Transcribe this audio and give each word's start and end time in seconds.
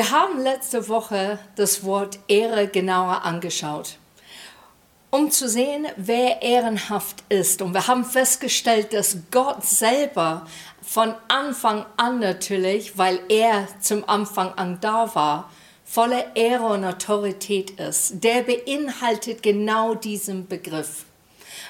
Wir 0.00 0.12
haben 0.12 0.42
letzte 0.42 0.88
Woche 0.88 1.38
das 1.56 1.84
Wort 1.84 2.20
Ehre 2.26 2.68
genauer 2.68 3.22
angeschaut, 3.22 3.98
um 5.10 5.30
zu 5.30 5.46
sehen, 5.46 5.86
wer 5.96 6.40
ehrenhaft 6.40 7.22
ist. 7.28 7.60
Und 7.60 7.74
wir 7.74 7.86
haben 7.86 8.06
festgestellt, 8.06 8.94
dass 8.94 9.18
Gott 9.30 9.62
selber 9.62 10.46
von 10.80 11.14
Anfang 11.28 11.84
an 11.98 12.18
natürlich, 12.18 12.96
weil 12.96 13.20
er 13.28 13.68
zum 13.82 14.08
Anfang 14.08 14.54
an 14.54 14.78
da 14.80 15.14
war, 15.14 15.50
voller 15.84 16.34
Ehre 16.34 16.64
und 16.64 16.86
Autorität 16.86 17.72
ist. 17.72 18.24
Der 18.24 18.40
beinhaltet 18.40 19.42
genau 19.42 19.94
diesen 19.94 20.48
Begriff. 20.48 21.04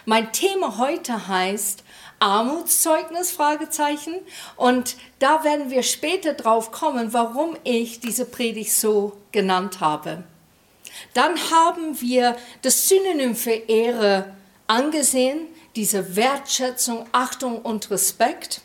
Mein 0.05 0.33
Thema 0.33 0.79
heute 0.79 1.27
heißt 1.27 1.83
Armutszeugnis 2.21 3.31
Fragezeichen 3.33 4.15
und 4.57 4.97
da 5.19 5.43
werden 5.43 5.71
wir 5.71 5.83
später 5.83 6.35
drauf 6.35 6.71
kommen, 6.71 7.13
warum 7.13 7.57
ich 7.65 8.01
diese 8.01 8.27
Predigt 8.27 8.73
so 8.73 9.17
genannt 9.33 9.81
habe. 9.81 10.23
Dann 11.15 11.37
haben 11.51 12.01
wir 12.01 12.37
das 12.63 12.89
Synonym 12.89 13.35
für 13.35 13.51
Ehre 13.51 14.35
angesehen, 14.67 15.47
diese 15.77 16.15
Wertschätzung, 16.15 17.07
Achtung 17.13 17.61
und 17.63 17.91
Respekt. 17.91 18.61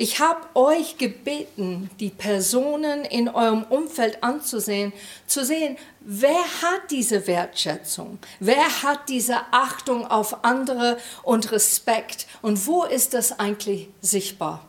Ich 0.00 0.20
habe 0.20 0.46
euch 0.54 0.96
gebeten, 0.96 1.90
die 1.98 2.10
Personen 2.10 3.04
in 3.04 3.28
eurem 3.28 3.64
Umfeld 3.64 4.22
anzusehen, 4.22 4.92
zu 5.26 5.44
sehen, 5.44 5.76
wer 5.98 6.38
hat 6.38 6.92
diese 6.92 7.26
Wertschätzung, 7.26 8.20
wer 8.38 8.84
hat 8.84 9.08
diese 9.08 9.38
Achtung 9.50 10.06
auf 10.06 10.44
andere 10.44 10.98
und 11.24 11.50
Respekt 11.50 12.28
und 12.42 12.64
wo 12.68 12.84
ist 12.84 13.12
das 13.12 13.40
eigentlich 13.40 13.88
sichtbar. 14.00 14.64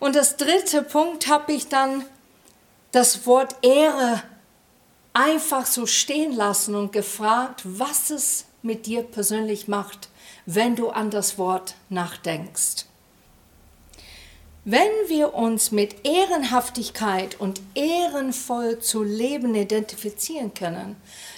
Und 0.00 0.16
das 0.16 0.36
dritte 0.36 0.82
Punkt 0.82 1.28
habe 1.28 1.54
ich 1.54 1.68
dann 1.68 2.04
das 2.92 3.26
Wort 3.26 3.56
Ehre 3.62 4.22
einfach 5.14 5.64
so 5.64 5.86
stehen 5.86 6.36
lassen 6.36 6.74
und 6.74 6.92
gefragt, 6.92 7.62
was 7.64 8.10
es 8.10 8.44
mit 8.60 8.84
dir 8.84 9.02
persönlich 9.02 9.66
macht, 9.66 10.10
wenn 10.44 10.76
du 10.76 10.90
an 10.90 11.10
das 11.10 11.38
Wort 11.38 11.74
nachdenkst. 11.88 12.84
Wenn 14.68 14.90
wir 15.06 15.34
uns 15.34 15.70
mit 15.70 16.04
Ehrenhaftigkeit 16.04 17.38
und 17.38 17.60
ehrenvoll 17.76 18.80
zu 18.80 19.04
leben 19.04 19.54
identifizieren 19.54 20.54
können, 20.54 20.96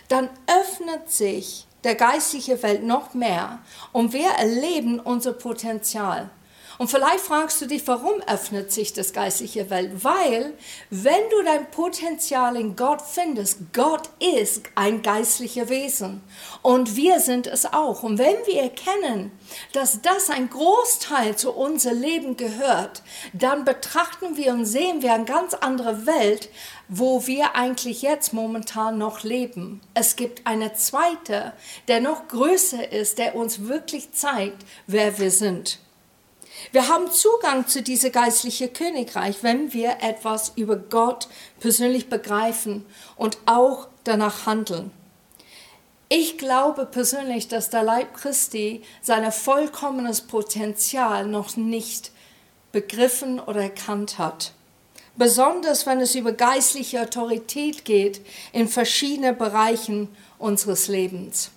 dann 0.09 0.31
öffnet 0.47 1.11
sich 1.11 1.67
der 1.85 1.95
geistliche 1.95 2.63
Welt 2.63 2.85
noch 2.85 3.13
mehr 3.13 3.59
und 3.93 4.15
wir 4.15 4.31
erleben 4.31 4.99
unser 4.99 5.35
Potenzial. 5.35 6.31
Und 6.79 6.89
vielleicht 6.89 7.21
fragst 7.21 7.61
du 7.61 7.67
dich, 7.67 7.87
warum 7.89 8.23
öffnet 8.29 8.71
sich 8.71 8.93
das 8.93 9.13
geistliche 9.13 9.69
Welt? 9.69 10.05
Weil, 10.05 10.55
wenn 10.91 11.29
du 11.31 11.43
dein 11.45 11.69
Potenzial 11.73 12.57
in 12.57 12.77
Gott 12.77 13.03
findest, 13.03 13.73
Gott 13.73 14.09
ist 14.21 14.63
ein 14.77 15.03
geistlicher 15.03 15.69
Wesen 15.69 16.23
und 16.63 16.95
wir 16.95 17.19
sind 17.19 17.49
es 17.49 17.67
auch. 17.67 18.05
Und 18.05 18.19
wenn 18.19 18.37
wir 18.47 18.63
erkennen, 18.63 19.33
dass 19.73 20.03
das 20.03 20.31
ein 20.31 20.49
Großteil 20.49 21.35
zu 21.35 21.53
unserem 21.53 22.01
Leben 22.01 22.37
gehört, 22.37 23.03
dann 23.33 23.65
betrachten 23.65 24.37
wir 24.37 24.53
und 24.53 24.65
sehen 24.65 25.03
wir 25.03 25.15
eine 25.15 25.25
ganz 25.25 25.55
andere 25.55 26.07
Welt, 26.07 26.49
wo 26.89 27.27
wir 27.27 27.57
eigentlich 27.57 28.03
jetzt 28.03 28.33
momentan 28.33 28.99
noch 28.99 29.25
leben. 29.25 29.81
Es 29.95 30.15
gibt 30.15 30.47
eine 30.47 30.75
zweite, 30.75 31.55
der 31.89 32.01
noch 32.01 32.29
größer 32.29 32.93
ist, 32.93 33.19
der 33.19 33.35
uns 33.35 33.67
wirklich 33.67 34.13
zeigt, 34.13 34.65
wer 34.87 35.19
wir 35.19 35.33
sind. 35.33 35.81
Wir 36.73 36.89
haben 36.89 37.11
Zugang 37.11 37.67
zu 37.67 37.83
diesem 37.83 38.13
geistlichen 38.13 38.73
Königreich, 38.73 39.43
wenn 39.43 39.73
wir 39.73 39.99
etwas 40.03 40.53
über 40.57 40.77
Gott 40.77 41.29
persönlich 41.61 42.09
begreifen 42.09 42.85
und 43.17 43.39
auch 43.47 43.89
danach 44.05 44.47
handeln. 44.47 44.91
Ich 46.11 46.39
glaube 46.39 46.87
persönlich, 46.87 47.49
dass 47.49 47.71
der 47.71 47.83
Leib 47.83 48.15
Christi 48.15 48.83
sein 49.03 49.31
vollkommenes 49.31 50.23
Potenzial 50.23 51.27
noch 51.27 51.57
nicht 51.57 52.13
begriffen 52.73 53.41
oder 53.41 53.63
erkannt 53.63 54.19
hat. 54.19 54.53
Besonders 55.17 55.85
wenn 55.85 56.01
es 56.01 56.15
über 56.15 56.33
geistliche 56.33 57.03
Autorität 57.03 57.85
geht 57.85 58.21
in 58.53 58.69
verschiedenen 58.69 59.37
Bereichen 59.37 60.09
unseres 60.39 60.89
Lebens. 60.89 61.51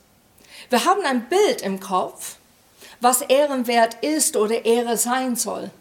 Wir 0.70 0.84
haben 0.84 1.06
ein 1.06 1.30
Bild 1.30 1.62
im 1.62 1.80
Kopf, 1.80 2.38
was 3.02 3.22
ehrenwert 3.22 3.98
ist 4.02 4.38
oder 4.38 4.64
Ehre 4.64 4.96
sein 4.96 5.36
soll. 5.36 5.72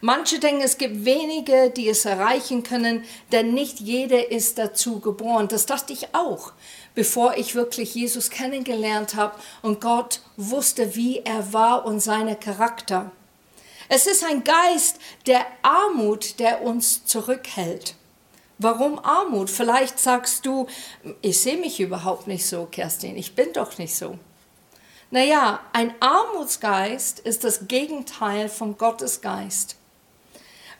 Manche 0.00 0.38
denken, 0.38 0.62
es 0.62 0.78
gibt 0.78 1.04
wenige, 1.04 1.70
die 1.70 1.88
es 1.88 2.04
erreichen 2.04 2.62
können, 2.62 3.04
denn 3.32 3.52
nicht 3.52 3.80
jeder 3.80 4.30
ist 4.30 4.56
dazu 4.58 5.00
geboren. 5.00 5.48
Das 5.48 5.66
dachte 5.66 5.92
ich 5.92 6.14
auch, 6.14 6.52
bevor 6.94 7.36
ich 7.36 7.56
wirklich 7.56 7.96
Jesus 7.96 8.30
kennengelernt 8.30 9.16
habe 9.16 9.36
und 9.62 9.80
Gott 9.80 10.20
wusste, 10.36 10.94
wie 10.94 11.22
er 11.24 11.52
war 11.52 11.84
und 11.84 11.98
seine 11.98 12.36
Charakter. 12.36 13.10
Es 13.88 14.06
ist 14.06 14.22
ein 14.22 14.44
Geist 14.44 14.98
der 15.26 15.44
Armut, 15.62 16.38
der 16.38 16.62
uns 16.62 17.04
zurückhält. 17.04 17.94
Warum 18.58 18.98
Armut? 18.98 19.50
Vielleicht 19.50 19.98
sagst 19.98 20.46
du, 20.46 20.66
ich 21.22 21.40
sehe 21.40 21.56
mich 21.56 21.80
überhaupt 21.80 22.26
nicht 22.28 22.46
so, 22.46 22.68
Kerstin, 22.70 23.16
ich 23.16 23.34
bin 23.34 23.52
doch 23.52 23.78
nicht 23.78 23.96
so. 23.96 24.18
Naja, 25.10 25.60
ein 25.72 25.94
Armutsgeist 26.00 27.20
ist 27.20 27.42
das 27.42 27.66
Gegenteil 27.66 28.50
von 28.50 28.76
Gottes 28.76 29.22
Geist. 29.22 29.76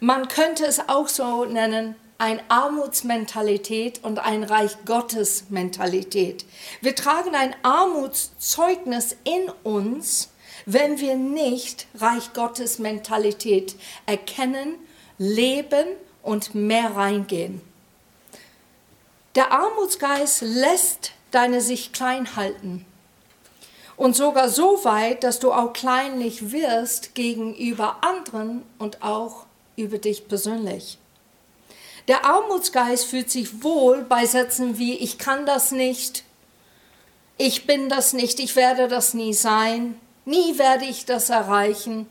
Man 0.01 0.29
könnte 0.29 0.67
es 0.67 0.87
auch 0.87 1.09
so 1.09 1.47
nennen, 1.47 1.97
ein 2.19 2.43
Armutsmentalität 2.49 4.05
und 4.05 4.19
ein 4.19 4.45
Reich 4.45 4.77
Gottes 4.85 5.45
Mentalität. 5.49 6.45
Wir 6.83 6.95
tragen 6.95 7.35
ein 7.35 7.57
Armutszeugnis 7.63 9.17
in 9.25 9.51
uns, 9.63 10.29
wenn 10.67 11.01
wir 11.01 11.17
nicht 11.17 11.87
Reich 11.95 12.35
Gottes 12.35 12.79
Mentalität 12.79 13.77
erkennen, 14.05 14.75
leben 15.17 15.87
und 16.23 16.55
mehr 16.55 16.95
reingehen. 16.95 17.63
Der 19.37 19.53
Armutsgeist 19.53 20.43
lässt 20.43 21.13
deine 21.31 21.63
sich 21.63 21.93
klein 21.93 22.37
halten 22.37 22.85
und 23.99 24.15
sogar 24.15 24.49
so 24.49 24.85
weit, 24.85 25.25
dass 25.25 25.41
du 25.41 25.53
auch 25.53 25.73
kleinlich 25.73 26.53
wirst 26.53 27.15
gegenüber 27.17 27.99
anderen 28.01 28.63
und 28.79 29.03
auch 29.03 29.45
über 29.77 29.99
dich 29.99 30.29
persönlich. 30.29 30.99
Der 32.07 32.25
Armutsgeist 32.25 33.05
fühlt 33.05 33.31
sich 33.31 33.63
wohl 33.63 34.03
bei 34.03 34.25
Sätzen 34.25 34.79
wie 34.79 34.95
ich 34.95 35.19
kann 35.19 35.45
das 35.45 35.73
nicht, 35.73 36.25
ich 37.37 37.67
bin 37.67 37.89
das 37.89 38.13
nicht, 38.13 38.41
ich 38.41 38.57
werde 38.57 38.89
das 38.89 39.15
nie 39.15 39.35
sein, 39.35 39.99
nie 40.25 40.59
werde 40.59 40.85
ich 40.85 41.05
das 41.05 41.29
erreichen, 41.29 42.07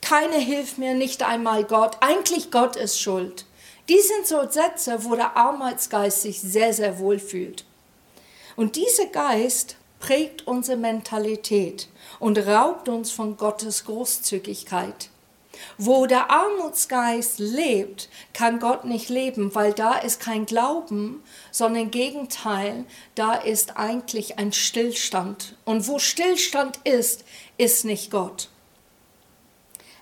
keine 0.00 0.38
hilft 0.38 0.78
mir, 0.78 0.94
nicht 0.94 1.24
einmal 1.24 1.64
Gott, 1.64 1.98
eigentlich 2.00 2.50
Gott 2.52 2.76
ist 2.76 3.00
schuld. 3.00 3.44
Die 3.88 4.00
sind 4.00 4.26
so 4.26 4.48
Sätze, 4.48 5.04
wo 5.04 5.16
der 5.16 5.36
Armutsgeist 5.36 6.22
sich 6.22 6.40
sehr, 6.40 6.72
sehr 6.72 6.98
wohl 6.98 7.18
fühlt. 7.18 7.64
Und 8.54 8.76
dieser 8.76 9.06
Geist 9.06 9.76
prägt 10.00 10.46
unsere 10.46 10.76
Mentalität 10.76 11.88
und 12.18 12.38
raubt 12.38 12.88
uns 12.88 13.10
von 13.10 13.36
Gottes 13.36 13.84
Großzügigkeit. 13.84 15.10
Wo 15.76 16.06
der 16.06 16.30
Armutsgeist 16.30 17.38
lebt, 17.38 18.08
kann 18.32 18.60
Gott 18.60 18.84
nicht 18.84 19.08
leben, 19.08 19.54
weil 19.54 19.72
da 19.72 19.94
ist 19.94 20.20
kein 20.20 20.46
Glauben, 20.46 21.22
sondern 21.50 21.84
im 21.84 21.90
Gegenteil, 21.90 22.84
da 23.14 23.34
ist 23.34 23.76
eigentlich 23.76 24.38
ein 24.38 24.52
Stillstand. 24.52 25.56
Und 25.64 25.88
wo 25.88 25.98
Stillstand 25.98 26.78
ist, 26.84 27.24
ist 27.56 27.84
nicht 27.84 28.10
Gott. 28.10 28.48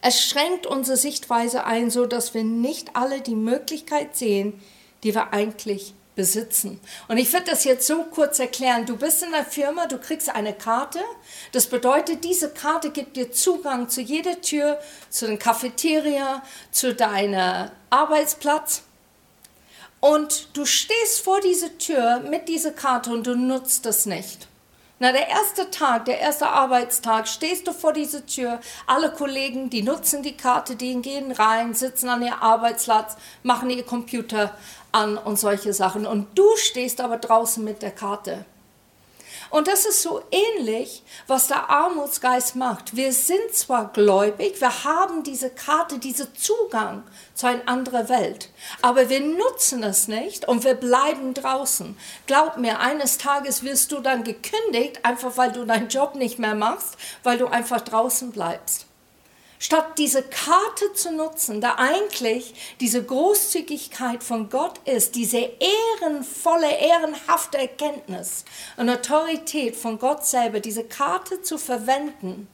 Es 0.02 0.22
schränkt 0.22 0.66
unsere 0.66 0.96
Sichtweise 0.96 1.64
ein, 1.64 1.90
so 1.90 2.06
dass 2.06 2.34
wir 2.34 2.44
nicht 2.44 2.94
alle 2.94 3.22
die 3.22 3.34
Möglichkeit 3.34 4.14
sehen, 4.14 4.60
die 5.02 5.14
wir 5.14 5.32
eigentlich 5.32 5.94
besitzen. 6.16 6.80
Und 7.06 7.18
ich 7.18 7.32
würde 7.32 7.50
das 7.50 7.62
jetzt 7.62 7.86
so 7.86 8.02
kurz 8.04 8.40
erklären. 8.40 8.86
Du 8.86 8.96
bist 8.96 9.22
in 9.22 9.30
der 9.30 9.44
Firma, 9.44 9.86
du 9.86 9.98
kriegst 9.98 10.34
eine 10.34 10.52
Karte. 10.54 10.98
Das 11.52 11.68
bedeutet, 11.68 12.24
diese 12.24 12.50
Karte 12.50 12.90
gibt 12.90 13.16
dir 13.16 13.30
Zugang 13.30 13.88
zu 13.88 14.00
jeder 14.00 14.40
Tür, 14.40 14.80
zu 15.10 15.26
den 15.26 15.38
Cafeteria, 15.38 16.42
zu 16.72 16.94
deinem 16.94 17.70
Arbeitsplatz. 17.90 18.82
Und 20.00 20.48
du 20.56 20.64
stehst 20.64 21.20
vor 21.20 21.40
dieser 21.40 21.78
Tür 21.78 22.20
mit 22.20 22.48
dieser 22.48 22.72
Karte 22.72 23.10
und 23.10 23.26
du 23.26 23.36
nutzt 23.36 23.86
das 23.86 24.06
nicht. 24.06 24.48
Na, 24.98 25.12
der 25.12 25.28
erste 25.28 25.70
Tag, 25.70 26.06
der 26.06 26.20
erste 26.20 26.48
Arbeitstag, 26.48 27.28
stehst 27.28 27.66
du 27.66 27.74
vor 27.74 27.92
dieser 27.92 28.24
Tür. 28.24 28.60
Alle 28.86 29.12
Kollegen, 29.12 29.68
die 29.68 29.82
nutzen 29.82 30.22
die 30.22 30.38
Karte, 30.38 30.74
die 30.74 31.02
gehen 31.02 31.32
rein, 31.32 31.74
sitzen 31.74 32.08
an 32.08 32.22
ihr 32.22 32.42
Arbeitsplatz, 32.42 33.18
machen 33.42 33.68
ihr 33.68 33.82
Computer 33.82 34.56
an 34.92 35.18
und 35.18 35.38
solche 35.38 35.74
Sachen. 35.74 36.06
Und 36.06 36.38
du 36.38 36.44
stehst 36.56 37.02
aber 37.02 37.18
draußen 37.18 37.62
mit 37.62 37.82
der 37.82 37.90
Karte. 37.90 38.46
Und 39.50 39.68
das 39.68 39.84
ist 39.84 40.02
so 40.02 40.22
ähnlich, 40.30 41.02
was 41.26 41.48
der 41.48 41.70
Armutsgeist 41.70 42.56
macht. 42.56 42.96
Wir 42.96 43.12
sind 43.12 43.52
zwar 43.52 43.92
gläubig, 43.92 44.60
wir 44.60 44.84
haben 44.84 45.22
diese 45.22 45.50
Karte, 45.50 45.98
diesen 45.98 46.34
Zugang 46.34 47.04
zu 47.34 47.46
einer 47.46 47.68
anderen 47.68 48.08
Welt, 48.08 48.50
aber 48.82 49.08
wir 49.08 49.20
nutzen 49.20 49.82
es 49.82 50.08
nicht 50.08 50.48
und 50.48 50.64
wir 50.64 50.74
bleiben 50.74 51.34
draußen. 51.34 51.96
Glaub 52.26 52.56
mir, 52.56 52.80
eines 52.80 53.18
Tages 53.18 53.62
wirst 53.62 53.92
du 53.92 54.00
dann 54.00 54.24
gekündigt, 54.24 55.04
einfach 55.04 55.36
weil 55.36 55.52
du 55.52 55.64
deinen 55.64 55.88
Job 55.88 56.14
nicht 56.14 56.38
mehr 56.38 56.54
machst, 56.54 56.96
weil 57.22 57.38
du 57.38 57.46
einfach 57.46 57.80
draußen 57.80 58.32
bleibst. 58.32 58.85
Statt 59.58 59.98
diese 59.98 60.22
Karte 60.22 60.92
zu 60.94 61.12
nutzen, 61.12 61.60
da 61.60 61.76
eigentlich 61.78 62.54
diese 62.80 63.02
Großzügigkeit 63.02 64.22
von 64.22 64.50
Gott 64.50 64.78
ist, 64.84 65.14
diese 65.14 65.38
ehrenvolle, 65.38 66.70
ehrenhafte 66.78 67.58
Erkenntnis 67.58 68.44
und 68.76 68.90
Autorität 68.90 69.76
von 69.76 69.98
Gott 69.98 70.26
selber, 70.26 70.60
diese 70.60 70.84
Karte 70.84 71.42
zu 71.42 71.58
verwenden 71.58 72.48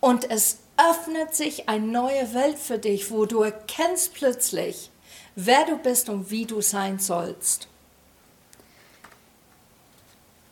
und 0.00 0.30
es 0.30 0.58
öffnet 0.76 1.34
sich 1.34 1.68
eine 1.68 1.86
neue 1.86 2.34
Welt 2.34 2.58
für 2.58 2.78
dich, 2.78 3.10
wo 3.10 3.24
du 3.24 3.42
erkennst 3.42 4.14
plötzlich, 4.14 4.90
wer 5.34 5.64
du 5.64 5.78
bist 5.78 6.08
und 6.08 6.30
wie 6.30 6.44
du 6.44 6.60
sein 6.60 6.98
sollst. 6.98 7.68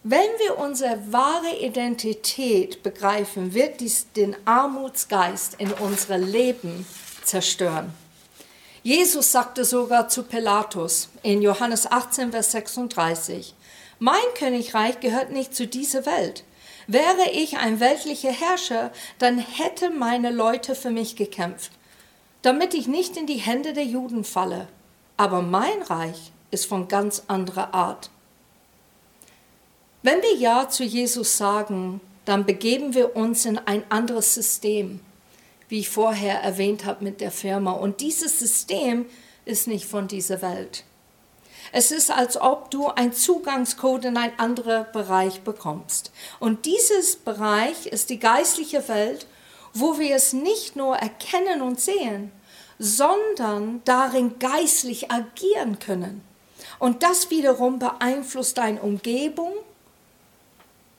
Wenn 0.07 0.19
wir 0.37 0.59
unsere 0.59 1.01
wahre 1.15 1.57
Identität 1.63 2.83
begreifen, 2.83 3.55
wird 3.55 3.81
dies 3.81 4.13
den 4.13 4.37
Armutsgeist 4.45 5.55
in 5.55 5.73
unserem 5.73 6.23
Leben 6.23 6.85
zerstören. 7.23 7.91
Jesus 8.83 9.33
sagte 9.33 9.65
sogar 9.65 10.11
zu 10.11 10.25
Pilatus 10.25 11.09
in 11.23 11.41
Johannes 11.41 11.91
18, 11.91 12.33
Vers 12.33 12.53
36, 12.53 13.55
Mein 13.99 14.21
Königreich 14.39 15.01
gehört 15.01 15.31
nicht 15.31 15.55
zu 15.55 15.67
dieser 15.67 16.05
Welt. 16.05 16.45
Wäre 16.87 17.31
ich 17.33 17.57
ein 17.57 17.81
weltlicher 17.81 18.31
Herrscher, 18.31 18.93
dann 19.19 19.39
hätte 19.39 19.89
meine 19.89 20.31
Leute 20.31 20.75
für 20.75 20.91
mich 20.91 21.17
gekämpft, 21.17 21.71
damit 22.43 22.75
ich 22.75 22.87
nicht 22.87 23.17
in 23.17 23.27
die 23.27 23.39
Hände 23.39 23.73
der 23.73 23.87
Juden 23.87 24.25
falle. 24.25 24.69
Aber 25.17 25.41
mein 25.41 25.81
Reich 25.81 26.31
ist 26.51 26.67
von 26.67 26.89
ganz 26.89 27.23
anderer 27.27 27.73
Art. 27.73 28.11
Wenn 30.05 30.21
wir 30.21 30.35
Ja 30.37 30.69
zu 30.69 30.85
Jesus 30.85 31.39
sagen, 31.39 31.99
dann 32.27 32.45
begeben 32.45 32.93
wir 32.93 33.17
uns 33.17 33.47
in 33.47 33.57
ein 33.57 33.91
anderes 33.91 34.35
System, 34.35 35.01
wie 35.71 35.79
ich 35.79 35.89
vorher 35.89 36.43
erwähnt 36.43 36.85
habe 36.85 37.03
mit 37.03 37.23
der 37.23 37.31
Firma. 37.31 37.73
Und 37.73 38.03
dieses 38.03 38.39
System 38.39 39.07
ist 39.47 39.67
nicht 39.67 39.87
von 39.87 40.07
dieser 40.07 40.43
Welt. 40.43 40.85
Es 41.73 41.91
ist, 41.91 42.11
als 42.11 42.39
ob 42.39 42.71
du 42.71 42.89
einen 42.89 43.15
Zugangscode 43.15 44.05
in 44.05 44.19
einen 44.19 44.39
anderen 44.39 44.85
Bereich 44.93 45.41
bekommst. 45.41 46.13
Und 46.39 46.67
dieses 46.67 47.17
Bereich 47.17 47.87
ist 47.87 48.11
die 48.11 48.19
geistliche 48.19 48.87
Welt, 48.89 49.27
wo 49.73 49.99
wir 49.99 50.15
es 50.15 50.35
nicht 50.35 50.77
nur 50.77 50.97
erkennen 50.97 51.63
und 51.63 51.81
sehen, 51.81 52.31
sondern 52.79 53.81
darin 53.87 54.39
geistlich 54.39 55.11
agieren 55.11 55.79
können. 55.79 56.21
Und 56.79 57.03
das 57.03 57.31
wiederum 57.31 57.79
beeinflusst 57.79 58.59
deine 58.59 58.83
Umgebung, 58.83 59.55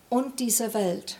und 0.10 0.40
dieser 0.40 0.74
Welt. 0.74 1.20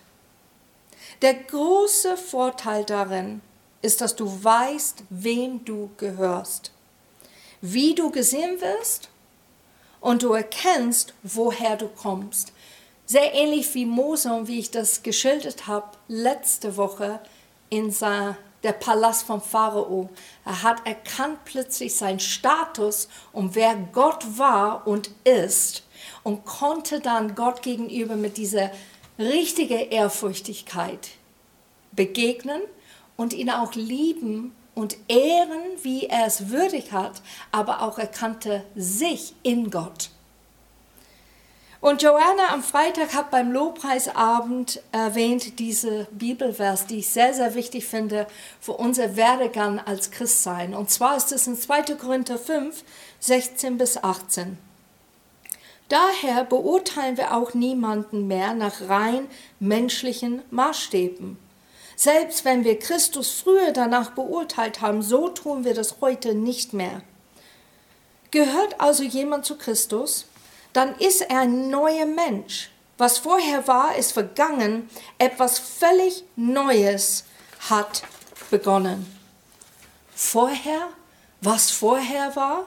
Der 1.22 1.34
große 1.34 2.18
Vorteil 2.18 2.84
darin 2.84 3.42
ist, 3.82 4.02
dass 4.02 4.16
du 4.16 4.44
weißt, 4.44 5.04
wem 5.10 5.64
du 5.64 5.92
gehörst, 5.98 6.72
wie 7.62 7.96
du 7.96 8.12
gesehen 8.12 8.60
wirst 8.62 9.10
und 10.02 10.24
du 10.24 10.34
erkennst, 10.34 11.14
woher 11.24 11.78
du 11.78 11.88
kommst. 11.88 12.52
Sehr 13.06 13.34
ähnlich 13.34 13.74
wie 13.76 13.86
Mose 13.86 14.34
und 14.34 14.48
wie 14.48 14.60
ich 14.60 14.72
das 14.72 15.04
geschildert 15.04 15.68
habe 15.68 15.90
letzte 16.08 16.76
Woche 16.78 17.20
in 17.70 17.96
der 18.64 18.74
Palast 18.74 19.24
von 19.28 19.42
Pharao. 19.42 20.10
Er 20.44 20.64
hat 20.64 20.86
erkannt 20.88 21.40
plötzlich 21.46 21.96
seinen 21.96 22.20
Status 22.20 23.08
und 23.32 23.54
wer 23.54 23.76
Gott 23.94 24.26
war 24.38 24.88
und 24.88 25.12
ist 25.24 25.84
und 26.24 26.46
konnte 26.46 27.00
dann 27.00 27.36
Gott 27.36 27.62
gegenüber 27.62 28.16
mit 28.16 28.38
dieser 28.38 28.72
richtigen 29.18 29.92
Ehrfurchtigkeit 29.92 31.10
begegnen 31.92 32.62
und 33.16 33.34
ihn 33.34 33.50
auch 33.50 33.74
lieben 33.76 34.54
und 34.74 34.98
ehren, 35.08 35.62
wie 35.84 36.08
er 36.08 36.28
es 36.28 36.50
würdig 36.50 36.92
hat, 36.92 37.22
aber 37.52 37.82
auch 37.82 37.98
erkannte 37.98 38.64
sich 38.76 39.34
in 39.44 39.72
Gott. 39.72 40.10
Und 41.86 42.02
Joanna 42.02 42.50
am 42.52 42.64
Freitag 42.64 43.14
hat 43.14 43.30
beim 43.30 43.52
Lobpreisabend 43.52 44.82
erwähnt 44.92 45.60
diese 45.60 46.08
Bibelvers, 46.10 46.88
die 46.88 46.98
ich 46.98 47.10
sehr, 47.10 47.34
sehr 47.34 47.54
wichtig 47.54 47.86
finde 47.86 48.26
für 48.60 48.74
unser 48.74 49.16
Werdegang 49.16 49.80
als 49.80 50.10
Christsein. 50.10 50.74
Und 50.74 50.90
zwar 50.90 51.16
ist 51.16 51.32
es 51.32 51.46
in 51.46 51.56
2. 51.56 51.84
Korinther 51.94 52.40
5, 52.40 52.84
16 53.20 53.78
bis 53.78 54.04
18. 54.04 54.58
Daher 55.90 56.44
beurteilen 56.46 57.18
wir 57.18 57.36
auch 57.36 57.54
niemanden 57.54 58.28
mehr 58.28 58.54
nach 58.54 58.90
rein 58.90 59.28
menschlichen 59.60 60.42
Maßstäben. 60.50 61.38
Selbst 61.96 62.44
wenn 62.44 62.64
wir 62.64 62.80
Christus 62.80 63.32
früher 63.32 63.72
danach 63.72 64.12
beurteilt 64.12 64.82
haben, 64.82 65.02
so 65.02 65.30
tun 65.30 65.64
wir 65.64 65.74
das 65.74 65.98
heute 66.02 66.34
nicht 66.34 66.74
mehr. 66.74 67.02
Gehört 68.32 68.82
also 68.82 69.04
jemand 69.04 69.46
zu 69.46 69.58
Christus, 69.58 70.26
dann 70.74 70.96
ist 70.96 71.22
er 71.22 71.42
ein 71.42 71.70
neuer 71.70 72.06
Mensch. 72.06 72.72
Was 72.98 73.20
vorher 73.20 73.68
war, 73.68 73.96
ist 73.96 74.12
vergangen, 74.12 74.90
etwas 75.20 75.60
völlig 75.60 76.24
Neues 76.36 77.26
hat 77.70 78.04
begonnen. 78.50 79.06
Vorher, 80.14 80.90
was 81.42 81.72
vorher 81.72 82.36
war, 82.36 82.66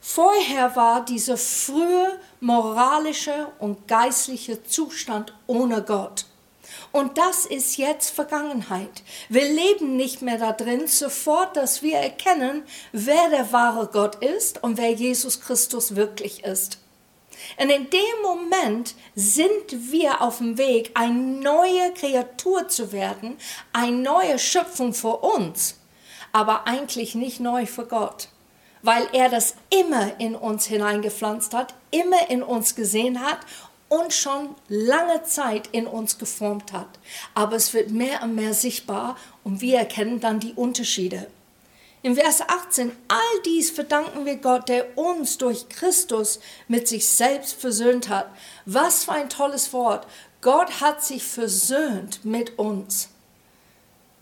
Vorher 0.00 0.74
war 0.74 1.04
dieser 1.04 1.36
frühe 1.36 2.18
moralische 2.40 3.48
und 3.58 3.88
geistliche 3.88 4.62
Zustand 4.62 5.34
ohne 5.46 5.82
Gott. 5.82 6.26
Und 6.92 7.18
das 7.18 7.46
ist 7.46 7.76
jetzt 7.76 8.10
Vergangenheit. 8.10 9.02
Wir 9.28 9.44
leben 9.44 9.96
nicht 9.96 10.22
mehr 10.22 10.38
da 10.38 10.52
drin, 10.52 10.86
sofort, 10.86 11.56
dass 11.56 11.82
wir 11.82 11.96
erkennen, 11.96 12.62
wer 12.92 13.30
der 13.30 13.52
wahre 13.52 13.88
Gott 13.92 14.16
ist 14.16 14.62
und 14.62 14.78
wer 14.78 14.92
Jesus 14.92 15.40
Christus 15.40 15.96
wirklich 15.96 16.44
ist. 16.44 16.78
Und 17.56 17.70
in 17.70 17.88
dem 17.90 18.22
Moment 18.22 18.94
sind 19.14 19.92
wir 19.92 20.22
auf 20.22 20.38
dem 20.38 20.58
Weg, 20.58 20.90
eine 20.94 21.14
neue 21.14 21.92
Kreatur 21.94 22.68
zu 22.68 22.92
werden, 22.92 23.36
eine 23.72 23.96
neue 23.96 24.38
Schöpfung 24.38 24.92
für 24.92 25.18
uns, 25.18 25.76
aber 26.32 26.66
eigentlich 26.66 27.14
nicht 27.14 27.40
neu 27.40 27.66
für 27.66 27.86
Gott 27.86 28.28
weil 28.82 29.08
er 29.12 29.28
das 29.28 29.54
immer 29.70 30.18
in 30.20 30.34
uns 30.34 30.66
hineingepflanzt 30.66 31.54
hat, 31.54 31.74
immer 31.90 32.30
in 32.30 32.42
uns 32.42 32.74
gesehen 32.74 33.22
hat 33.24 33.38
und 33.88 34.12
schon 34.12 34.54
lange 34.68 35.22
Zeit 35.24 35.68
in 35.72 35.86
uns 35.86 36.18
geformt 36.18 36.72
hat. 36.72 36.88
Aber 37.34 37.56
es 37.56 37.72
wird 37.74 37.90
mehr 37.90 38.22
und 38.22 38.34
mehr 38.34 38.54
sichtbar 38.54 39.16
und 39.44 39.60
wir 39.60 39.78
erkennen 39.78 40.20
dann 40.20 40.40
die 40.40 40.52
Unterschiede. 40.54 41.26
Im 42.02 42.14
Vers 42.14 42.42
18, 42.42 42.92
all 43.08 43.42
dies 43.44 43.70
verdanken 43.70 44.24
wir 44.24 44.36
Gott, 44.36 44.68
der 44.68 44.96
uns 44.96 45.36
durch 45.38 45.68
Christus 45.68 46.38
mit 46.68 46.86
sich 46.86 47.08
selbst 47.08 47.54
versöhnt 47.54 48.08
hat. 48.08 48.30
Was 48.66 49.04
für 49.04 49.12
ein 49.12 49.28
tolles 49.28 49.72
Wort. 49.72 50.06
Gott 50.40 50.80
hat 50.80 51.02
sich 51.02 51.24
versöhnt 51.24 52.24
mit 52.24 52.56
uns. 52.58 53.08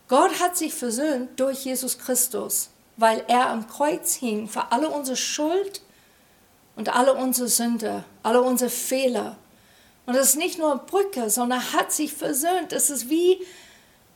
Gott 0.08 0.40
hat 0.40 0.56
sich 0.56 0.72
versöhnt 0.72 1.38
durch 1.38 1.64
Jesus 1.64 1.98
Christus 1.98 2.70
weil 2.96 3.24
er 3.28 3.50
am 3.50 3.68
Kreuz 3.68 4.14
hing 4.14 4.48
für 4.48 4.72
alle 4.72 4.88
unsere 4.88 5.16
Schuld 5.16 5.82
und 6.76 6.94
alle 6.94 7.14
unsere 7.14 7.48
Sünde, 7.48 8.04
alle 8.22 8.42
unsere 8.42 8.70
Fehler. 8.70 9.36
Und 10.06 10.14
das 10.14 10.30
ist 10.30 10.36
nicht 10.36 10.58
nur 10.58 10.76
Brücke, 10.76 11.30
sondern 11.30 11.72
hat 11.72 11.92
sich 11.92 12.12
versöhnt. 12.12 12.72
Es 12.72 12.90
ist 12.90 13.10
wie 13.10 13.38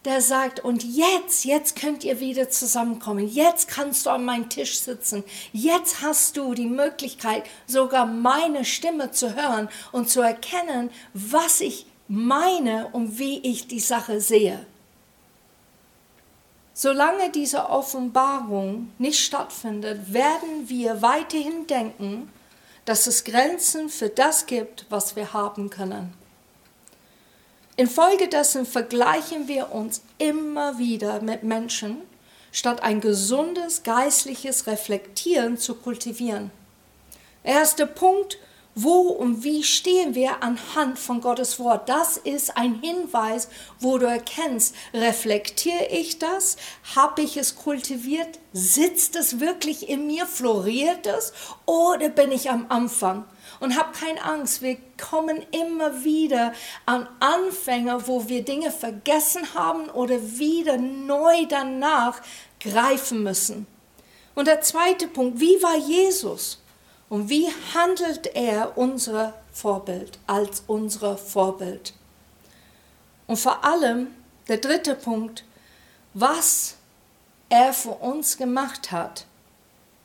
der 0.05 0.23
sagt, 0.23 0.61
und 0.61 0.83
jetzt, 0.83 1.45
jetzt 1.45 1.77
könnt 1.77 2.05
ihr 2.05 2.21
wieder 2.21 2.49
zusammenkommen. 2.49 3.29
Jetzt 3.29 3.69
kannst 3.69 4.07
du 4.07 4.11
an 4.11 4.25
meinem 4.25 4.49
Tisch 4.49 4.79
sitzen. 4.81 5.25
Jetzt 5.53 6.01
hast 6.01 6.39
du 6.39 6.55
die 6.55 6.67
Möglichkeit, 6.67 7.45
sogar 7.67 8.07
meine 8.07 8.65
Stimme 8.65 9.11
zu 9.11 9.35
hören 9.35 9.69
und 9.93 10.09
zu 10.09 10.23
erkennen, 10.23 10.91
was 11.13 11.61
ich 11.61 11.87
meine 12.09 12.89
und 12.93 13.19
wie 13.19 13.41
ich 13.41 13.69
die 13.69 13.81
Sache 13.81 14.21
sehe. 14.21 14.65
Solange 16.83 17.29
diese 17.29 17.69
Offenbarung 17.69 18.91
nicht 18.97 19.21
stattfindet, 19.21 20.15
werden 20.15 20.71
wir 20.71 21.03
weiterhin 21.03 21.67
denken, 21.67 22.33
dass 22.87 23.07
es 23.07 23.25
Grenzen 23.25 23.91
für 23.91 24.09
das 24.09 24.47
gibt, 24.47 24.87
was 24.89 25.15
wir 25.15 25.35
haben 25.35 25.69
können. 25.69 26.15
Infolgedessen 27.77 28.65
vergleichen 28.65 29.47
wir 29.47 29.73
uns 29.73 30.01
immer 30.17 30.79
wieder 30.79 31.21
mit 31.21 31.43
Menschen, 31.43 31.99
statt 32.51 32.83
ein 32.83 33.03
gesundes 33.03 33.83
geistliches 33.83 34.67
Reflektieren 34.67 35.59
zu 35.59 35.75
kultivieren. 35.75 36.51
Erster 37.45 37.85
Punkt, 37.85 38.39
Wo 38.77 39.09
und 39.09 39.43
wie 39.43 39.65
stehen 39.65 40.15
wir 40.15 40.45
anhand 40.45 40.97
von 40.99 41.21
Gottes 41.21 41.59
Wort? 41.59 41.89
Das 41.89 42.17
ist 42.17 42.57
ein 42.57 42.81
Hinweis, 42.81 43.49
wo 43.81 43.99
du 43.99 44.07
erkennst, 44.07 44.77
reflektiere 44.95 45.87
ich 45.91 46.21
das? 46.21 46.57
Habe 46.95 47.23
ich 47.23 47.37
es 47.37 47.57
kultiviert? 47.57 48.39
Sitzt 48.53 49.17
es 49.17 49.41
wirklich 49.41 49.89
in 49.89 50.07
mir? 50.07 50.25
Floriert 50.25 51.09
es? 51.09 51.33
Oder 51.67 52.11
bin 52.11 52.31
ich 52.31 52.49
am 52.49 52.67
Anfang? 52.69 53.25
Und 53.59 53.77
hab 53.77 53.93
keine 53.93 54.23
Angst, 54.23 54.63
wir 54.63 54.77
kommen 54.99 55.45
immer 55.51 56.05
wieder 56.05 56.53
an 56.87 57.09
Anfänger, 57.19 58.07
wo 58.07 58.29
wir 58.29 58.45
Dinge 58.45 58.71
vergessen 58.71 59.53
haben 59.55 59.91
oder 59.91 60.39
wieder 60.39 60.77
neu 60.77 61.45
danach 61.49 62.23
greifen 62.61 63.25
müssen. 63.25 63.67
Und 64.37 64.47
der 64.47 64.61
zweite 64.61 65.09
Punkt, 65.09 65.41
wie 65.41 65.61
war 65.61 65.77
Jesus? 65.77 66.60
Und 67.11 67.29
wie 67.29 67.49
handelt 67.75 68.35
er 68.35 68.79
unser 68.79 69.35
Vorbild 69.53 70.19
als 70.27 70.63
unser 70.67 71.19
Vorbild? 71.19 71.93
Und 73.27 73.37
vor 73.37 73.65
allem 73.65 74.07
der 74.49 74.59
dritte 74.59 74.95
Punkt, 74.95 75.45
was 76.15 76.77
er 77.49 77.73
für 77.73 77.91
uns 77.91 78.37
gemacht 78.37 78.93
hat. 78.93 79.27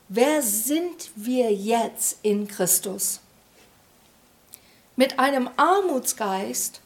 Wer 0.08 0.42
sind 0.42 1.10
wir 1.14 1.52
jetzt 1.52 2.18
in 2.22 2.48
Christus? 2.48 3.20
Mit 4.96 5.18
einem 5.18 5.48
Armutsgeist 5.56 6.80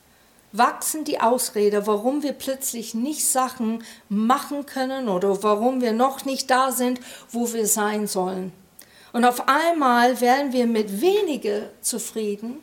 wachsen 0.53 1.05
die 1.05 1.21
Ausrede, 1.21 1.87
warum 1.87 2.23
wir 2.23 2.33
plötzlich 2.33 2.93
nicht 2.95 3.27
Sachen 3.27 3.85
machen 4.09 4.67
können 4.67 5.09
oder 5.09 5.43
warum 5.43 5.81
wir 5.81 5.93
noch 5.93 6.25
nicht 6.25 6.51
da 6.51 6.73
sind, 6.73 7.01
wo 7.31 7.53
wir 7.53 7.67
sein 7.67 8.07
sollen. 8.07 8.53
Und 9.13 9.25
auf 9.25 9.49
einmal 9.49 10.21
werden 10.21 10.53
wir 10.53 10.67
mit 10.67 11.01
weniger 11.01 11.71
zufrieden, 11.81 12.59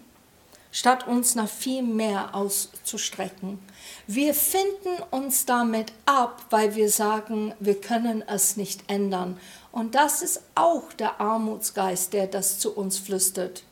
statt 0.71 1.07
uns 1.07 1.35
nach 1.35 1.49
viel 1.49 1.81
mehr 1.81 2.33
auszustrecken. 2.33 3.59
Wir 4.05 4.33
finden 4.33 5.01
uns 5.11 5.45
damit 5.45 5.91
ab, 6.05 6.45
weil 6.49 6.75
wir 6.75 6.89
sagen, 6.89 7.53
wir 7.59 7.79
können 7.81 8.23
es 8.27 8.57
nicht 8.57 8.89
ändern. 8.89 9.39
Und 9.71 9.95
das 9.95 10.21
ist 10.21 10.41
auch 10.55 10.93
der 10.93 11.19
Armutsgeist, 11.19 12.13
der 12.13 12.27
das 12.27 12.59
zu 12.59 12.73
uns 12.75 12.97
flüstert. 12.97 13.63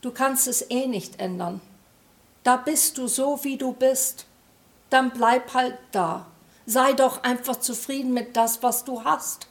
Du 0.00 0.10
kannst 0.10 0.46
es 0.48 0.70
eh 0.70 0.86
nicht 0.86 1.20
ändern. 1.20 1.60
Da 2.44 2.56
bist 2.56 2.98
du 2.98 3.08
so, 3.08 3.40
wie 3.42 3.56
du 3.56 3.72
bist. 3.72 4.24
Dann 4.90 5.10
bleib 5.10 5.52
halt 5.54 5.76
da. 5.92 6.26
Sei 6.66 6.92
doch 6.92 7.22
einfach 7.22 7.56
zufrieden 7.56 8.14
mit 8.14 8.36
das, 8.36 8.62
was 8.62 8.84
du 8.84 9.04
hast. 9.04 9.48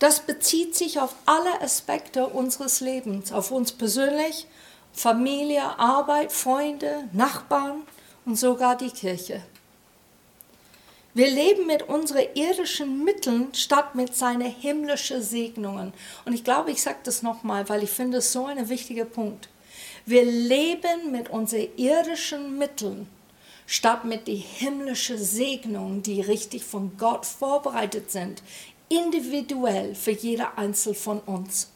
Das 0.00 0.20
bezieht 0.20 0.74
sich 0.74 0.98
auf 0.98 1.14
alle 1.26 1.60
Aspekte 1.60 2.26
unseres 2.26 2.80
Lebens, 2.80 3.32
auf 3.32 3.50
uns 3.50 3.70
persönlich, 3.70 4.46
Familie, 4.94 5.78
Arbeit, 5.78 6.32
Freunde, 6.32 7.04
Nachbarn 7.12 7.82
und 8.24 8.36
sogar 8.36 8.78
die 8.78 8.90
Kirche. 8.90 9.42
Wir 11.12 11.30
leben 11.30 11.66
mit 11.66 11.82
unseren 11.82 12.24
irdischen 12.34 13.04
Mitteln 13.04 13.52
statt 13.52 13.94
mit 13.94 14.16
seinen 14.16 14.50
himmlischen 14.50 15.22
Segnungen. 15.22 15.92
Und 16.24 16.32
ich 16.32 16.44
glaube, 16.44 16.70
ich 16.70 16.80
sage 16.80 17.00
das 17.02 17.22
nochmal, 17.22 17.68
weil 17.68 17.82
ich 17.82 17.90
finde 17.90 18.18
es 18.18 18.32
so 18.32 18.46
ein 18.46 18.70
wichtiger 18.70 19.04
Punkt. 19.04 19.50
Wir 20.06 20.24
leben 20.24 21.12
mit 21.12 21.28
unseren 21.28 21.68
irdischen 21.76 22.56
Mitteln 22.56 23.06
statt 23.66 24.06
mit 24.06 24.28
den 24.28 24.38
himmlischen 24.38 25.18
Segnungen, 25.18 26.02
die 26.02 26.22
richtig 26.22 26.64
von 26.64 26.96
Gott 26.96 27.26
vorbereitet 27.26 28.10
sind 28.10 28.42
individuell 28.90 29.94
für 29.94 30.10
jeder 30.10 30.58
Einzel 30.58 30.94
von 30.94 31.20
uns. 31.20 31.70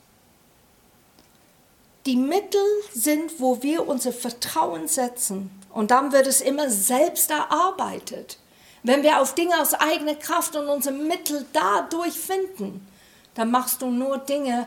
Die 2.04 2.16
Mittel 2.16 2.60
sind, 2.92 3.40
wo 3.40 3.62
wir 3.62 3.88
unser 3.88 4.12
Vertrauen 4.12 4.88
setzen 4.88 5.50
und 5.70 5.90
dann 5.90 6.12
wird 6.12 6.26
es 6.26 6.42
immer 6.42 6.68
selbst 6.68 7.30
erarbeitet. 7.30 8.38
Wenn 8.82 9.02
wir 9.02 9.22
auf 9.22 9.34
Dinge 9.34 9.58
aus 9.62 9.72
eigener 9.72 10.16
Kraft 10.16 10.54
und 10.56 10.68
unsere 10.68 10.94
Mittel 10.94 11.46
dadurch 11.54 12.12
finden, 12.12 12.86
dann 13.34 13.50
machst 13.50 13.80
du 13.80 13.86
nur 13.86 14.18
Dinge 14.18 14.66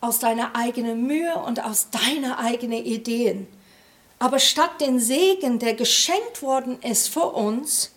aus 0.00 0.18
deiner 0.18 0.56
eigenen 0.56 1.06
Mühe 1.06 1.36
und 1.36 1.62
aus 1.62 1.88
deiner 1.90 2.40
eigenen 2.40 2.84
Ideen. 2.84 3.46
Aber 4.18 4.40
statt 4.40 4.80
den 4.80 4.98
Segen, 4.98 5.60
der 5.60 5.74
geschenkt 5.74 6.42
worden 6.42 6.80
ist 6.82 7.08
für 7.08 7.26
uns, 7.26 7.92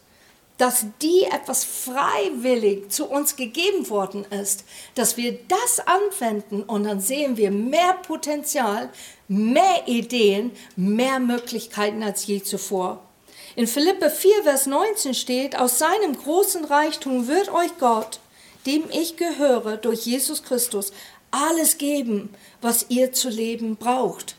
dass 0.58 0.86
die 1.02 1.24
etwas 1.24 1.66
freiwillig 1.66 2.90
zu 2.90 3.06
uns 3.06 3.36
gegeben 3.36 3.90
worden 3.90 4.26
ist, 4.26 4.64
dass 4.96 5.18
wir 5.18 5.38
das 5.48 5.82
anwenden 5.86 6.64
und 6.64 6.86
dann 6.86 7.02
sehen 7.02 7.36
wir 7.36 7.52
mehr 7.52 7.94
Potenzial, 7.94 8.90
mehr 9.28 9.88
Ideen, 9.88 10.52
mehr 10.76 11.20
Möglichkeiten 11.20 12.04
als 12.04 12.26
je 12.26 12.42
zuvor. 12.42 13.02
In 13.58 13.68
Philippe 13.68 14.10
4, 14.10 14.44
Vers 14.44 14.66
19 14.66 15.14
steht, 15.14 15.58
aus 15.58 15.80
seinem 15.80 16.18
großen 16.18 16.66
Reichtum 16.66 17.28
wird 17.28 17.50
euch 17.50 17.78
Gott, 17.80 18.20
dem 18.66 18.84
ich 18.92 19.18
gehöre, 19.18 19.78
durch 19.78 20.06
Jesus 20.06 20.44
Christus, 20.44 20.92
alles 21.32 21.78
geben, 21.78 22.34
was 22.62 22.86
ihr 22.90 23.12
zu 23.12 23.30
leben 23.30 23.76
braucht. 23.76 24.36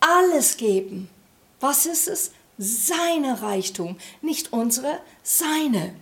Alles 0.00 0.56
geben. 0.56 1.08
Was 1.60 1.86
ist 1.86 2.08
es? 2.08 2.32
Seine 2.58 3.40
Reichtum, 3.40 3.98
nicht 4.20 4.52
unsere, 4.52 5.00
seine. 5.22 5.94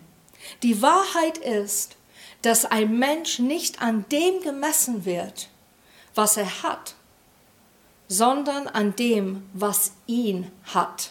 Die 0.62 0.80
Wahrheit 0.82 1.38
ist, 1.38 1.96
dass 2.42 2.64
ein 2.64 2.98
Mensch 2.98 3.38
nicht 3.38 3.82
an 3.82 4.06
dem 4.10 4.40
gemessen 4.40 5.04
wird, 5.04 5.48
was 6.14 6.36
er 6.36 6.62
hat, 6.62 6.94
sondern 8.08 8.68
an 8.68 8.96
dem, 8.96 9.48
was 9.52 9.92
ihn 10.06 10.50
hat. 10.64 11.10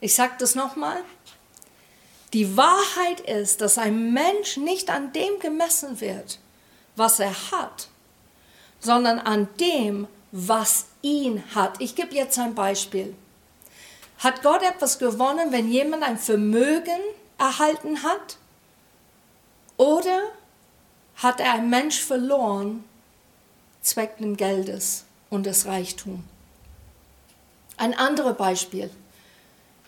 Ich 0.00 0.14
sage 0.14 0.34
das 0.38 0.54
nochmal. 0.54 1.02
Die 2.32 2.56
Wahrheit 2.56 3.20
ist, 3.20 3.60
dass 3.60 3.78
ein 3.78 4.12
Mensch 4.12 4.56
nicht 4.56 4.90
an 4.90 5.12
dem 5.12 5.38
gemessen 5.38 6.00
wird, 6.00 6.38
was 6.96 7.20
er 7.20 7.34
hat, 7.52 7.88
sondern 8.80 9.18
an 9.18 9.48
dem, 9.60 10.08
was 10.32 10.86
ihn 11.02 11.42
hat. 11.54 11.80
Ich 11.80 11.94
gebe 11.94 12.14
jetzt 12.14 12.38
ein 12.38 12.54
Beispiel. 12.54 13.14
Hat 14.18 14.42
Gott 14.42 14.62
etwas 14.62 14.98
gewonnen, 14.98 15.52
wenn 15.52 15.70
jemand 15.70 16.02
ein 16.02 16.18
Vermögen 16.18 17.00
erhalten 17.38 18.02
hat? 18.02 18.38
Oder 19.76 20.22
hat 21.16 21.40
er 21.40 21.54
einen 21.54 21.70
Mensch 21.70 22.00
verloren, 22.00 22.84
zweck 23.82 24.18
des 24.18 24.36
Geldes 24.36 25.04
und 25.28 25.44
des 25.44 25.66
Reichtums? 25.66 26.20
Ein 27.76 27.92
anderes 27.92 28.36
Beispiel 28.36 28.90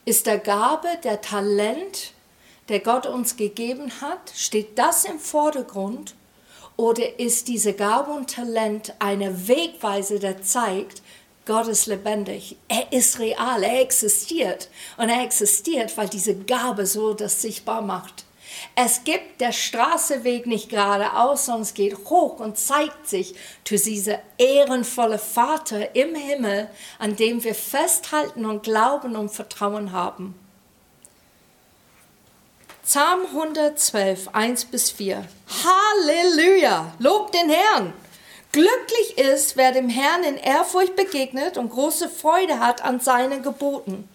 ist 0.05 0.27
der 0.27 0.39
Gabe, 0.39 0.89
der 1.05 1.21
Talent, 1.23 2.13
der 2.69 2.81
Gott 2.81 3.07
uns 3.07 3.37
gegeben 3.37 3.91
hat, 4.03 4.31
steht 4.35 4.79
das 4.79 5.07
im 5.07 5.19
Vordergrund 5.19 6.15
oder 6.77 7.19
ist 7.19 7.49
diese 7.49 7.73
Gabe 7.73 8.13
und 8.13 8.31
Talent 8.31 8.95
eine 8.99 9.49
Wegweise, 9.49 10.19
der 10.19 10.43
zeigt, 10.43 11.03
Gott 11.49 11.67
ist 11.67 11.87
lebendig. 11.87 12.59
Er 12.69 12.93
ist 12.93 13.19
real. 13.19 13.63
Er 13.63 13.81
existiert. 13.81 14.69
Und 14.99 15.09
er 15.09 15.25
existiert, 15.25 15.97
weil 15.97 16.07
diese 16.07 16.35
Gabe 16.35 16.85
so 16.85 17.15
das 17.15 17.41
sichtbar 17.41 17.81
macht. 17.81 18.27
Es 18.75 19.03
gibt 19.05 19.41
der 19.41 19.53
Straßeweg 19.53 20.47
nicht 20.47 20.69
geradeaus, 20.69 21.47
sondern 21.47 21.63
es 21.63 21.73
geht 21.73 21.97
hoch 21.97 22.39
und 22.39 22.59
zeigt 22.59 23.09
sich 23.09 23.35
zu 23.65 23.77
dieser 23.77 24.19
ehrenvolle 24.37 25.19
Vater 25.19 25.97
im 25.97 26.15
Himmel, 26.15 26.69
an 26.99 27.17
dem 27.17 27.43
wir 27.43 27.55
festhalten 27.55 28.45
und 28.45 28.63
glauben 28.63 29.17
und 29.17 29.31
Vertrauen 29.31 29.93
haben. 29.93 30.39
Psalm 32.85 33.21
112, 33.25 34.29
1 34.35 34.67
bis 34.67 34.91
4. 34.91 35.27
Halleluja! 35.65 36.93
Lob 36.99 37.33
den 37.33 37.49
Herrn! 37.49 37.95
Glücklich 38.53 39.19
ist, 39.19 39.57
wer 39.57 39.73
dem 39.73 39.91
Herrn 39.91 40.25
in 40.25 40.37
Ehrfurcht 40.37 40.97
begegnet 40.97 41.59
und 41.59 41.71
große 41.71 42.09
Freude 42.09 42.61
hat 42.61 42.83
an 42.83 42.99
seinen 42.99 43.43
Geboten. 43.43 44.09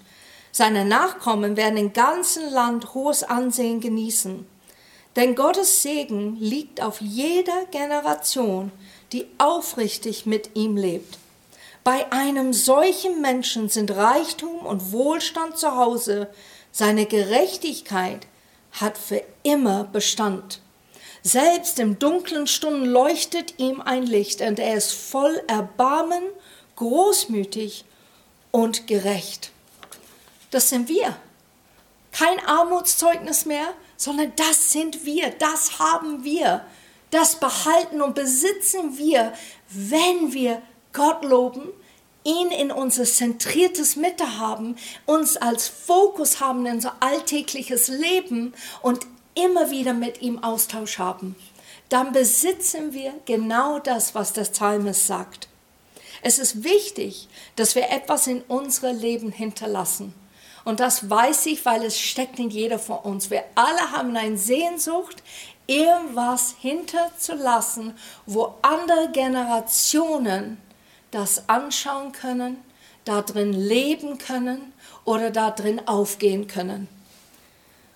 Seine 0.52 0.86
Nachkommen 0.86 1.56
werden 1.56 1.78
im 1.78 1.94
ganzen 1.94 2.50
Land 2.52 2.96
hohes 2.96 3.24
Ansehen 3.24 3.80
genießen. 3.80 4.46
Denn 5.16 5.36
Gottes 5.36 5.84
Segen 5.84 6.36
liegt 6.40 6.82
auf 6.82 7.00
jeder 7.00 7.66
Generation, 7.70 8.72
die 9.12 9.28
aufrichtig 9.38 10.26
mit 10.26 10.56
ihm 10.56 10.78
lebt. 10.78 11.20
Bei 11.84 12.12
einem 12.12 12.54
solchen 12.54 13.22
Menschen 13.22 13.70
sind 13.70 13.92
Reichtum 13.92 14.66
und 14.66 14.92
Wohlstand 14.92 15.58
zu 15.58 15.76
Hause, 15.76 16.30
seine 16.72 17.06
Gerechtigkeit 17.06 18.26
hat 18.72 18.98
für 18.98 19.22
immer 19.44 19.84
Bestand. 19.84 20.63
Selbst 21.26 21.80
im 21.80 22.00
dunklen 22.00 22.48
Stunden 22.48 22.86
leuchtet 22.86 23.58
ihm 23.58 23.80
ein 23.80 24.04
Licht 24.04 24.42
und 24.42 24.60
er 24.60 24.76
ist 24.76 24.92
voll 24.92 25.42
Erbarmen, 25.48 26.24
großmütig 26.76 27.86
und 28.52 28.88
gerecht. 28.88 29.52
Das 30.52 30.68
sind 30.68 30.90
wir. 30.90 31.16
Kein 32.12 32.46
Armutszeugnis 32.46 33.46
mehr, 33.46 33.74
sondern 33.96 34.34
das 34.36 34.72
sind 34.72 35.06
wir, 35.06 35.30
das 35.30 35.80
haben 35.80 36.26
wir, 36.26 36.66
das 37.10 37.40
behalten 37.40 38.02
und 38.02 38.16
besitzen 38.16 38.98
wir, 38.98 39.34
wenn 39.70 40.34
wir 40.34 40.62
Gott 40.92 41.24
loben, 41.24 41.70
ihn 42.26 42.52
in 42.52 42.72
unser 42.72 43.06
zentriertes 43.06 43.96
Mitte 43.96 44.40
haben, 44.40 44.76
uns 45.06 45.38
als 45.38 45.70
Fokus 45.70 46.42
haben 46.42 46.66
in 46.66 46.74
unser 46.74 46.96
alltägliches 47.00 47.88
Leben 47.88 48.54
und 48.82 49.08
immer 49.36 49.72
wieder 49.72 49.94
mit 49.94 50.22
ihm 50.22 50.44
Austausch 50.44 51.00
haben, 51.00 51.36
dann 51.90 52.12
besitzen 52.12 52.94
wir 52.94 53.14
genau 53.26 53.80
das, 53.80 54.16
was 54.16 54.34
der 54.34 54.44
Psalmist 54.44 55.08
sagt. 55.08 55.48
Es 56.22 56.40
ist 56.40 56.64
wichtig, 56.64 57.28
dass 57.56 57.76
wir 57.76 57.90
etwas 57.90 58.28
in 58.28 58.42
unserem 58.44 58.98
Leben 58.98 59.32
hinterlassen. 59.32 60.14
Und 60.64 60.80
das 60.80 61.10
weiß 61.10 61.48
ich, 61.48 61.66
weil 61.66 61.84
es 61.84 62.00
steckt 62.00 62.40
in 62.40 62.50
jeder 62.50 62.80
von 62.80 63.00
uns. 63.00 63.30
Wir 63.30 63.44
alle 63.56 63.92
haben 63.92 64.16
eine 64.16 64.38
Sehnsucht, 64.38 65.22
irgendwas 65.68 66.56
hinterzulassen, 66.60 67.94
wo 68.26 68.56
andere 68.62 69.10
Generationen 69.12 70.58
das 71.12 71.48
anschauen 71.48 72.12
können, 72.12 72.58
da 73.06 73.22
drin 73.22 73.54
leben 73.54 74.18
können 74.18 74.74
oder 75.06 75.30
da 75.30 75.52
drin 75.52 75.82
aufgehen 75.86 76.48
können. 76.48 76.88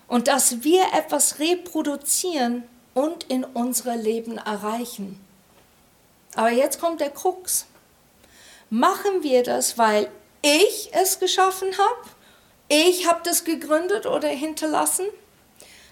Und 0.08 0.28
dass 0.28 0.64
wir 0.64 0.86
etwas 0.94 1.40
reproduzieren 1.40 2.64
und 2.94 3.26
in 3.26 3.44
unser 3.44 3.96
Leben 3.96 4.38
erreichen. 4.38 5.20
Aber 6.36 6.50
jetzt 6.50 6.80
kommt 6.80 7.02
der 7.02 7.10
Krux. 7.10 7.66
Machen 8.70 9.24
wir 9.24 9.44
das, 9.44 9.78
weil 9.78 10.10
ich 10.42 10.90
es 10.94 11.20
geschaffen 11.20 11.70
habe? 11.78 12.10
Ich 12.70 13.08
habe 13.08 13.22
das 13.24 13.44
gegründet 13.44 14.06
oder 14.06 14.28
hinterlassen? 14.28 15.06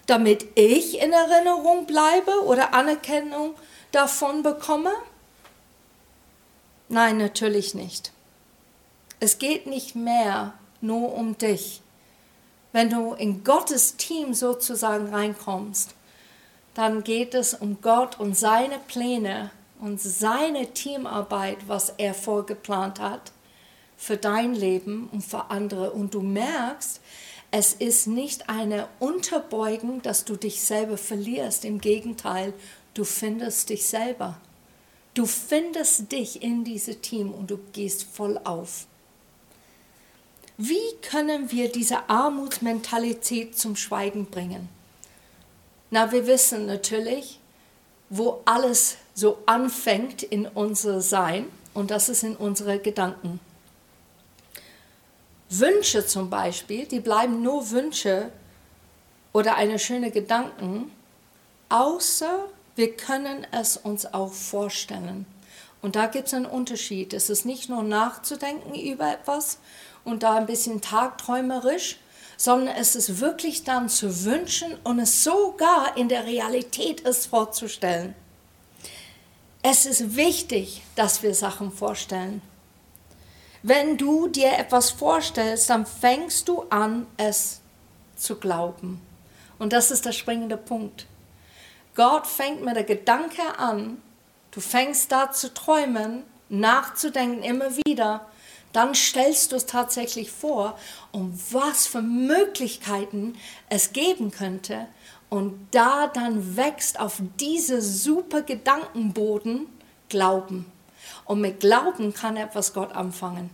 Damit 0.06 0.46
ich 0.54 1.00
in 1.00 1.12
Erinnerung 1.12 1.86
bleibe 1.86 2.44
oder 2.44 2.74
Anerkennung 2.74 3.54
davon 3.92 4.42
bekomme? 4.42 4.92
Nein, 6.88 7.16
natürlich 7.16 7.74
nicht. 7.74 8.12
Es 9.18 9.38
geht 9.38 9.66
nicht 9.66 9.96
mehr 9.96 10.54
nur 10.80 11.14
um 11.14 11.36
dich. 11.38 11.80
Wenn 12.76 12.90
du 12.90 13.14
in 13.14 13.42
Gottes 13.42 13.96
Team 13.96 14.34
sozusagen 14.34 15.08
reinkommst, 15.08 15.94
dann 16.74 17.04
geht 17.04 17.32
es 17.32 17.54
um 17.54 17.80
Gott 17.80 18.20
und 18.20 18.36
seine 18.36 18.78
Pläne 18.86 19.50
und 19.80 19.98
seine 19.98 20.74
Teamarbeit, 20.74 21.56
was 21.68 21.94
er 21.96 22.12
vorgeplant 22.12 23.00
hat 23.00 23.32
für 23.96 24.18
dein 24.18 24.54
Leben 24.54 25.08
und 25.10 25.22
für 25.22 25.50
andere. 25.50 25.92
Und 25.92 26.12
du 26.12 26.20
merkst, 26.20 27.00
es 27.50 27.72
ist 27.72 28.08
nicht 28.08 28.50
eine 28.50 28.88
Unterbeugung, 28.98 30.02
dass 30.02 30.26
du 30.26 30.36
dich 30.36 30.60
selber 30.60 30.98
verlierst. 30.98 31.64
Im 31.64 31.80
Gegenteil, 31.80 32.52
du 32.92 33.04
findest 33.04 33.70
dich 33.70 33.86
selber. 33.86 34.36
Du 35.14 35.24
findest 35.24 36.12
dich 36.12 36.42
in 36.42 36.62
diesem 36.62 37.00
Team 37.00 37.32
und 37.32 37.50
du 37.50 37.58
gehst 37.72 38.02
voll 38.04 38.38
auf. 38.44 38.86
Wie 40.58 40.94
können 41.02 41.50
wir 41.50 41.70
diese 41.70 42.08
Armutsmentalität 42.08 43.58
zum 43.58 43.76
Schweigen 43.76 44.26
bringen? 44.26 44.68
Na, 45.90 46.12
wir 46.12 46.26
wissen 46.26 46.66
natürlich, 46.66 47.38
wo 48.08 48.40
alles 48.44 48.96
so 49.14 49.38
anfängt 49.46 50.22
in 50.22 50.46
unser 50.46 51.00
Sein 51.00 51.46
und 51.74 51.90
das 51.90 52.08
ist 52.08 52.22
in 52.22 52.36
unsere 52.36 52.78
Gedanken. 52.78 53.40
Wünsche 55.50 56.06
zum 56.06 56.30
Beispiel, 56.30 56.86
die 56.86 57.00
bleiben 57.00 57.42
nur 57.42 57.70
Wünsche 57.70 58.30
oder 59.32 59.56
eine 59.56 59.78
schöne 59.78 60.10
Gedanken, 60.10 60.90
außer 61.68 62.46
wir 62.74 62.96
können 62.96 63.46
es 63.52 63.76
uns 63.76 64.06
auch 64.06 64.32
vorstellen. 64.32 65.26
Und 65.82 65.94
da 65.94 66.06
gibt 66.06 66.28
es 66.28 66.34
einen 66.34 66.46
Unterschied. 66.46 67.12
Es 67.12 67.30
ist 67.30 67.44
nicht 67.44 67.68
nur 67.68 67.82
nachzudenken 67.82 68.74
über 68.74 69.12
etwas 69.12 69.58
und 70.06 70.22
da 70.22 70.36
ein 70.36 70.46
bisschen 70.46 70.80
tagträumerisch, 70.80 71.98
sondern 72.36 72.74
es 72.76 72.96
ist 72.96 73.20
wirklich 73.20 73.64
dann 73.64 73.88
zu 73.88 74.24
wünschen 74.24 74.76
und 74.84 74.98
es 74.98 75.24
sogar 75.24 75.96
in 75.96 76.08
der 76.08 76.24
Realität 76.24 77.04
es 77.04 77.26
vorzustellen. 77.26 78.14
Es 79.62 79.84
ist 79.84 80.16
wichtig, 80.16 80.82
dass 80.94 81.22
wir 81.22 81.34
Sachen 81.34 81.72
vorstellen. 81.72 82.40
Wenn 83.62 83.96
du 83.96 84.28
dir 84.28 84.52
etwas 84.58 84.90
vorstellst, 84.90 85.68
dann 85.70 85.86
fängst 85.86 86.46
du 86.46 86.62
an, 86.70 87.06
es 87.16 87.60
zu 88.16 88.36
glauben. 88.36 89.00
Und 89.58 89.72
das 89.72 89.90
ist 89.90 90.04
der 90.04 90.12
springende 90.12 90.56
Punkt. 90.56 91.06
Gott 91.96 92.26
fängt 92.26 92.62
mit 92.62 92.76
der 92.76 92.84
Gedanke 92.84 93.58
an, 93.58 94.00
du 94.50 94.60
fängst 94.60 95.10
da 95.10 95.32
zu 95.32 95.52
träumen, 95.52 96.22
nachzudenken 96.48 97.42
immer 97.42 97.74
wieder, 97.86 98.26
dann 98.72 98.94
stellst 98.94 99.52
du 99.52 99.56
es 99.56 99.66
tatsächlich 99.66 100.30
vor, 100.30 100.78
um 101.12 101.38
was 101.50 101.86
für 101.86 102.02
Möglichkeiten 102.02 103.36
es 103.68 103.92
geben 103.92 104.30
könnte. 104.30 104.86
Und 105.28 105.68
da 105.70 106.06
dann 106.06 106.56
wächst 106.56 107.00
auf 107.00 107.20
diese 107.40 107.80
super 107.80 108.42
Gedankenboden 108.42 109.66
Glauben. 110.08 110.70
Und 111.24 111.40
mit 111.40 111.60
Glauben 111.60 112.14
kann 112.14 112.36
etwas 112.36 112.72
Gott 112.72 112.92
anfangen. 112.92 113.50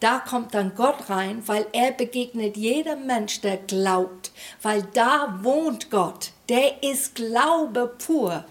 Da 0.00 0.18
kommt 0.18 0.54
dann 0.54 0.74
Gott 0.74 1.08
rein, 1.08 1.46
weil 1.46 1.66
er 1.72 1.92
begegnet 1.92 2.56
jedem 2.56 3.06
Mensch, 3.06 3.40
der 3.40 3.56
glaubt, 3.56 4.32
weil 4.62 4.82
da 4.94 5.38
wohnt 5.42 5.90
Gott. 5.90 6.32
Der 6.48 6.82
ist 6.82 7.14
Glaube 7.14 7.94
pur. 7.98 8.44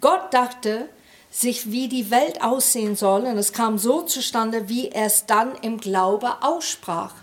Gott 0.00 0.32
dachte 0.32 0.88
sich, 1.30 1.70
wie 1.70 1.88
die 1.88 2.10
Welt 2.10 2.42
aussehen 2.42 2.96
soll, 2.96 3.22
und 3.22 3.38
es 3.38 3.52
kam 3.52 3.78
so 3.78 4.02
zustande, 4.02 4.68
wie 4.68 4.88
er 4.88 5.06
es 5.06 5.26
dann 5.26 5.54
im 5.56 5.78
Glaube 5.78 6.42
aussprach. 6.42 7.14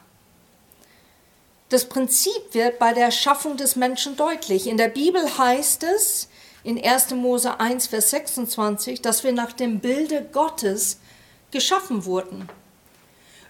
Das 1.70 1.86
Prinzip 1.86 2.54
wird 2.54 2.78
bei 2.78 2.94
der 2.94 3.12
Schaffung 3.12 3.58
des 3.58 3.76
Menschen 3.76 4.15
deutlich. 4.15 4.68
In 4.68 4.78
der 4.78 4.88
Bibel 4.88 5.38
heißt 5.38 5.84
es 5.84 6.30
in 6.63 6.84
1. 6.84 7.12
Mose 7.12 7.60
1, 7.60 7.88
Vers 7.88 8.12
26, 8.12 9.02
dass 9.02 9.24
wir 9.24 9.34
nach 9.34 9.52
dem 9.52 9.80
Bilde 9.80 10.28
Gottes 10.32 11.00
geschaffen 11.52 12.06
wurden. 12.06 12.48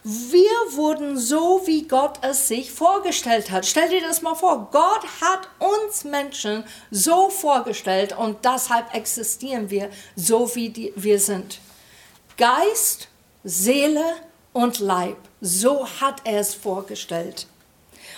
Wir 0.07 0.51
wurden 0.75 1.17
so, 1.17 1.63
wie 1.65 1.87
Gott 1.87 2.19
es 2.21 2.47
sich 2.47 2.71
vorgestellt 2.71 3.49
hat. 3.49 3.65
Stell 3.65 3.89
dir 3.89 4.01
das 4.01 4.21
mal 4.21 4.35
vor. 4.35 4.69
Gott 4.71 5.01
hat 5.19 5.49
uns 5.57 6.03
Menschen 6.03 6.63
so 6.91 7.31
vorgestellt 7.31 8.15
und 8.15 8.45
deshalb 8.45 8.93
existieren 8.93 9.71
wir 9.71 9.89
so, 10.15 10.53
wie 10.53 10.69
die, 10.69 10.93
wir 10.95 11.19
sind. 11.19 11.59
Geist, 12.37 13.07
Seele 13.43 14.05
und 14.53 14.77
Leib. 14.77 15.17
So 15.41 15.87
hat 15.99 16.21
er 16.25 16.39
es 16.39 16.53
vorgestellt. 16.53 17.47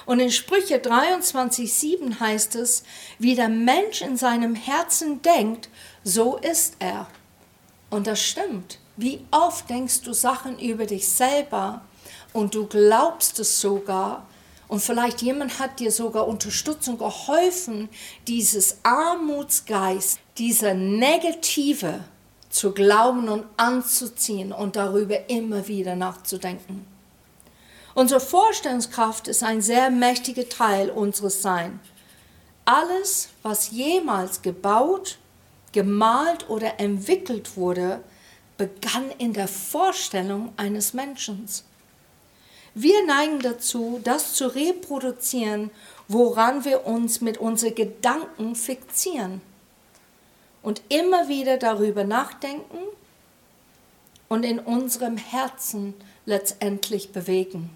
Und 0.06 0.20
in 0.20 0.32
Sprüche 0.32 0.80
23,7 0.80 2.20
heißt 2.20 2.56
es, 2.56 2.84
wie 3.18 3.36
der 3.36 3.48
Mensch 3.48 4.02
in 4.02 4.18
seinem 4.18 4.56
Herzen 4.56 5.22
denkt, 5.22 5.70
so 6.04 6.36
ist 6.36 6.76
er. 6.80 7.08
Und 7.90 8.08
das 8.08 8.22
stimmt. 8.22 8.78
Wie 8.98 9.22
oft 9.30 9.70
denkst 9.70 10.02
du 10.02 10.14
Sachen 10.14 10.60
über 10.60 10.88
dich 10.88 11.08
selber 11.08 11.82
und 12.34 12.56
du 12.56 12.66
glaubst 12.66 13.40
es 13.40 13.62
sogar 13.62 14.26
und 14.68 14.82
vielleicht 14.82 15.22
jemand 15.22 15.60
hat 15.60 15.80
dir 15.80 15.92
sogar 15.92 16.28
Unterstützung 16.28 16.98
geholfen, 16.98 17.90
dieses 18.28 18.78
Armutsgeist, 18.84 20.20
dieser 20.38 20.74
Negative 20.74 22.04
zu 22.50 22.72
glauben 22.72 23.30
und 23.30 23.46
anzuziehen 23.56 24.52
und 24.52 24.76
darüber 24.76 25.30
immer 25.30 25.68
wieder 25.68 25.96
nachzudenken. 25.96 26.86
Unsere 27.94 28.20
Vorstellungskraft 28.20 29.28
ist 29.28 29.44
ein 29.44 29.62
sehr 29.62 29.90
mächtiger 29.90 30.50
Teil 30.50 30.90
unseres 30.90 31.42
Seins. 31.42 31.80
Alles, 32.66 33.30
was 33.44 33.72
jemals 33.72 34.42
gebaut, 34.42 35.18
gemalt 35.72 36.50
oder 36.50 36.80
entwickelt 36.80 37.56
wurde, 37.56 38.02
begann 38.58 39.12
in 39.18 39.34
der 39.34 39.48
Vorstellung 39.48 40.54
eines 40.58 40.94
Menschen. 40.94 41.48
Wir 42.74 43.06
neigen 43.06 43.40
dazu, 43.40 44.00
das 44.04 44.34
zu 44.34 44.54
reproduzieren, 44.54 45.72
woran 46.08 46.64
wir 46.64 46.86
uns 46.86 47.22
mit 47.22 47.38
unseren 47.38 47.76
Gedanken 47.76 48.56
fixieren 48.56 49.42
und 50.62 50.82
immer 50.90 51.28
wieder 51.28 51.58
darüber 51.58 52.04
nachdenken 52.04 52.78
und 54.28 54.44
in 54.44 54.60
unserem 54.60 55.18
Herzen 55.18 55.94
letztendlich 56.26 57.12
bewegen. 57.12 57.70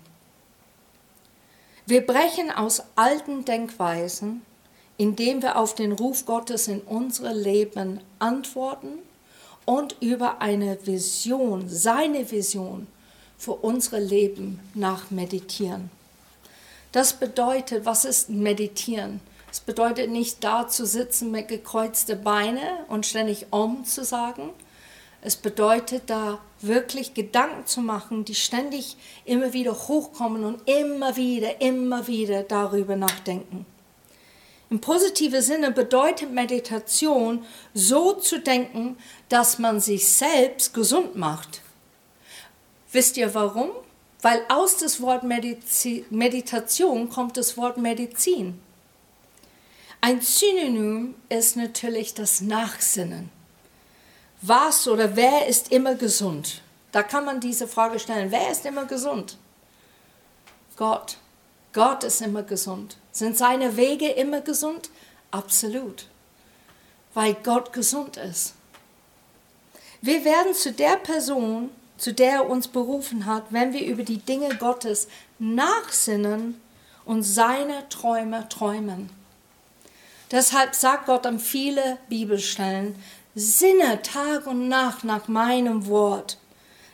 Wir 1.85 2.05
brechen 2.05 2.51
aus 2.51 2.83
alten 2.95 3.43
Denkweisen, 3.43 4.43
indem 4.97 5.41
wir 5.41 5.57
auf 5.57 5.73
den 5.73 5.93
Ruf 5.93 6.25
Gottes 6.25 6.67
in 6.67 6.81
unserem 6.81 7.37
Leben 7.37 8.01
antworten 8.19 8.99
und 9.65 9.95
über 10.01 10.41
eine 10.41 10.77
Vision, 10.85 11.67
seine 11.67 12.29
Vision 12.29 12.87
für 13.37 13.53
unsere 13.53 13.99
Leben 13.99 14.59
nach 14.73 15.11
meditieren. 15.11 15.89
Das 16.91 17.13
bedeutet, 17.13 17.85
was 17.85 18.05
ist 18.05 18.29
meditieren? 18.29 19.21
Es 19.51 19.59
bedeutet 19.59 20.09
nicht 20.09 20.43
da 20.43 20.67
zu 20.67 20.85
sitzen 20.85 21.31
mit 21.31 21.47
gekreuzten 21.47 22.23
Beinen 22.23 22.85
und 22.87 23.05
ständig 23.05 23.47
Om 23.51 23.83
zu 23.85 24.03
sagen. 24.03 24.49
Es 25.21 25.35
bedeutet 25.35 26.03
da 26.07 26.39
wirklich 26.61 27.13
Gedanken 27.13 27.65
zu 27.65 27.81
machen, 27.81 28.25
die 28.25 28.35
ständig 28.35 28.97
immer 29.25 29.53
wieder 29.53 29.73
hochkommen 29.73 30.45
und 30.45 30.67
immer 30.67 31.15
wieder, 31.15 31.61
immer 31.61 32.07
wieder 32.07 32.43
darüber 32.43 32.95
nachdenken. 32.95 33.65
Im 34.71 34.79
positiven 34.79 35.41
Sinne 35.41 35.71
bedeutet 35.71 36.31
Meditation, 36.31 37.45
so 37.73 38.13
zu 38.13 38.39
denken, 38.39 38.97
dass 39.27 39.59
man 39.59 39.81
sich 39.81 40.07
selbst 40.07 40.73
gesund 40.73 41.17
macht. 41.17 41.61
Wisst 42.93 43.17
ihr 43.17 43.35
warum? 43.35 43.71
Weil 44.21 44.41
aus 44.47 44.77
das 44.77 45.01
Wort 45.01 45.23
Medizi 45.23 46.05
Meditation 46.09 47.09
kommt 47.09 47.35
das 47.35 47.57
Wort 47.57 47.79
Medizin. 47.79 48.61
Ein 49.99 50.21
Synonym 50.21 51.15
ist 51.27 51.57
natürlich 51.57 52.13
das 52.13 52.39
Nachsinnen. 52.39 53.29
Was 54.41 54.87
oder 54.87 55.17
wer 55.17 55.47
ist 55.47 55.73
immer 55.73 55.95
gesund? 55.95 56.61
Da 56.93 57.03
kann 57.03 57.25
man 57.25 57.41
diese 57.41 57.67
Frage 57.67 57.99
stellen. 57.99 58.31
Wer 58.31 58.49
ist 58.49 58.65
immer 58.65 58.85
gesund? 58.85 59.37
Gott. 60.77 61.17
Gott 61.73 62.03
ist 62.03 62.21
immer 62.21 62.43
gesund. 62.43 62.97
Sind 63.11 63.37
seine 63.37 63.77
Wege 63.77 64.09
immer 64.09 64.41
gesund? 64.41 64.89
Absolut. 65.31 66.07
Weil 67.13 67.35
Gott 67.35 67.73
gesund 67.73 68.17
ist. 68.17 68.53
Wir 70.01 70.25
werden 70.25 70.53
zu 70.53 70.73
der 70.73 70.97
Person, 70.97 71.69
zu 71.97 72.13
der 72.13 72.31
er 72.31 72.49
uns 72.49 72.67
berufen 72.67 73.25
hat, 73.25 73.43
wenn 73.51 73.73
wir 73.73 73.85
über 73.85 74.03
die 74.03 74.17
Dinge 74.17 74.55
Gottes 74.55 75.07
nachsinnen 75.39 76.59
und 77.05 77.23
seine 77.23 77.87
Träume 77.89 78.49
träumen. 78.49 79.09
Deshalb 80.31 80.75
sagt 80.75 81.05
Gott 81.05 81.25
an 81.25 81.39
viele 81.39 81.97
Bibelstellen, 82.09 82.95
sinne 83.35 84.01
Tag 84.01 84.47
und 84.47 84.67
Nacht 84.67 85.03
nach 85.03 85.27
meinem 85.27 85.87
Wort 85.87 86.37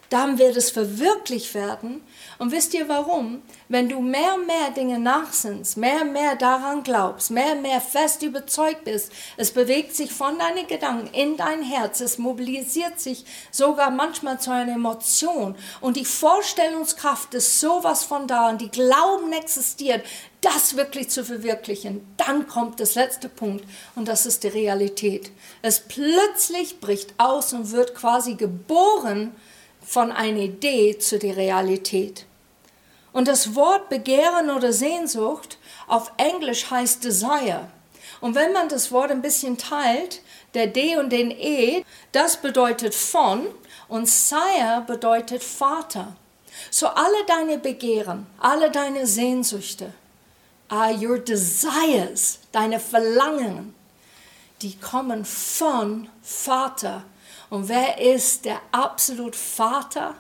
dann 0.09 0.37
wird 0.37 0.55
es 0.55 0.71
verwirklicht 0.71 1.53
werden. 1.53 2.01
Und 2.37 2.51
wisst 2.51 2.73
ihr 2.73 2.87
warum? 2.87 3.41
Wenn 3.67 3.89
du 3.89 3.99
mehr 3.99 4.35
und 4.35 4.47
mehr 4.47 4.71
Dinge 4.75 4.99
nachsinnst, 4.99 5.77
mehr 5.77 6.01
und 6.01 6.13
mehr 6.13 6.35
daran 6.35 6.83
glaubst, 6.83 7.31
mehr 7.31 7.53
und 7.53 7.63
mehr 7.63 7.81
fest 7.81 8.23
überzeugt 8.23 8.85
bist, 8.85 9.11
es 9.35 9.51
bewegt 9.51 9.95
sich 9.95 10.11
von 10.11 10.37
deinen 10.39 10.67
Gedanken 10.67 11.13
in 11.13 11.35
dein 11.35 11.61
Herz, 11.61 11.99
es 11.99 12.17
mobilisiert 12.17 12.99
sich 12.99 13.25
sogar 13.51 13.91
manchmal 13.91 14.39
zu 14.39 14.51
einer 14.51 14.73
Emotion 14.73 15.55
und 15.81 15.97
die 15.97 16.05
Vorstellungskraft 16.05 17.33
ist 17.33 17.59
sowas 17.59 18.03
von 18.03 18.27
da 18.27 18.49
und 18.49 18.61
die 18.61 18.71
Glauben 18.71 19.33
existiert, 19.33 20.05
das 20.41 20.77
wirklich 20.77 21.09
zu 21.09 21.25
verwirklichen, 21.25 22.05
dann 22.17 22.47
kommt 22.47 22.79
das 22.79 22.95
letzte 22.95 23.27
Punkt 23.27 23.65
und 23.95 24.07
das 24.07 24.25
ist 24.25 24.43
die 24.43 24.49
Realität. 24.49 25.31
Es 25.61 25.79
plötzlich 25.79 26.79
bricht 26.79 27.13
aus 27.17 27.53
und 27.53 27.71
wird 27.71 27.95
quasi 27.95 28.35
geboren, 28.35 29.35
von 29.87 30.11
einer 30.11 30.41
Idee 30.41 30.97
zu 30.97 31.17
der 31.17 31.37
Realität. 31.37 32.25
Und 33.13 33.29
das 33.29 33.55
Wort 33.55 33.87
Begehren 33.87 34.49
oder 34.49 34.73
Sehnsucht 34.73 35.57
auf 35.87 36.11
Englisch 36.17 36.69
heißt 36.69 37.05
Desire. 37.05 37.69
Und 38.19 38.35
wenn 38.35 38.51
man 38.51 38.67
das 38.67 38.91
Wort 38.91 39.11
ein 39.11 39.21
bisschen 39.21 39.57
teilt, 39.57 40.21
der 40.53 40.67
D 40.67 40.97
und 40.97 41.09
den 41.09 41.31
E, 41.31 41.85
das 42.11 42.35
bedeutet 42.35 42.93
von 42.93 43.47
und 43.87 44.09
Sire 44.09 44.83
bedeutet 44.85 45.41
Vater. 45.41 46.17
So 46.69 46.87
alle 46.87 47.25
deine 47.25 47.57
Begehren, 47.57 48.27
alle 48.39 48.69
deine 48.69 49.07
Sehnsüchte, 49.07 49.93
uh, 50.69 50.93
your 51.01 51.17
desires, 51.17 52.39
deine 52.51 52.81
Verlangen, 52.81 53.73
die 54.61 54.75
kommen 54.77 55.23
von 55.23 56.09
Vater 56.21 57.05
und 57.49 57.69
wer 57.69 57.99
ist 57.99 58.45
der 58.45 58.59
absolut 58.71 59.35
Vater? 59.35 60.15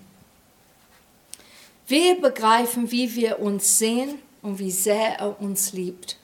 Wir 1.87 2.19
begreifen, 2.19 2.91
wie 2.91 3.15
wir 3.15 3.39
uns 3.39 3.77
sehen 3.77 4.19
und 4.41 4.57
wie 4.57 4.71
sehr 4.71 5.19
er 5.19 5.39
uns 5.39 5.73
liebt. 5.73 6.17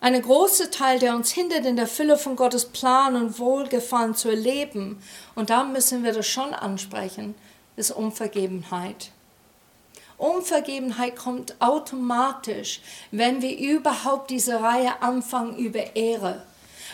Ein 0.00 0.20
großer 0.20 0.70
Teil, 0.70 0.98
der 0.98 1.14
uns 1.14 1.30
hindert, 1.32 1.64
in 1.66 1.76
der 1.76 1.86
Fülle 1.86 2.18
von 2.18 2.36
Gottes 2.36 2.66
Plan 2.66 3.14
und 3.14 3.38
Wohlgefallen 3.38 4.14
zu 4.14 4.28
erleben, 4.28 5.00
und 5.34 5.50
da 5.50 5.64
müssen 5.64 6.02
wir 6.02 6.12
das 6.12 6.26
schon 6.26 6.52
ansprechen, 6.52 7.34
ist 7.76 7.92
Unvergebenheit. 7.92 9.10
Unvergebenheit 10.18 11.16
kommt 11.16 11.60
automatisch, 11.60 12.80
wenn 13.10 13.42
wir 13.42 13.56
überhaupt 13.56 14.30
diese 14.30 14.60
Reihe 14.60 15.00
anfangen 15.00 15.56
über 15.56 15.94
Ehre, 15.94 16.44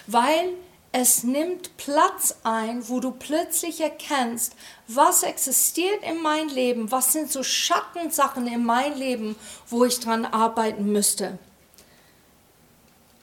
weil 0.07 0.51
es 0.93 1.25
nimmt 1.25 1.75
Platz 1.79 2.37
ein, 2.45 2.87
wo 2.89 3.01
du 3.01 3.13
plötzlich 3.13 3.81
erkennst, 3.81 4.55
was 4.87 5.23
existiert 5.23 6.03
in 6.05 6.21
meinem 6.21 6.51
Leben, 6.51 6.93
was 6.93 7.13
sind 7.13 7.33
so 7.33 7.43
Schattensachen 7.43 8.47
in 8.47 8.65
meinem 8.65 8.99
Leben, 8.99 9.37
wo 9.69 9.87
ich 9.87 10.01
dran 10.01 10.27
arbeiten 10.27 10.93
müsste. 10.93 11.39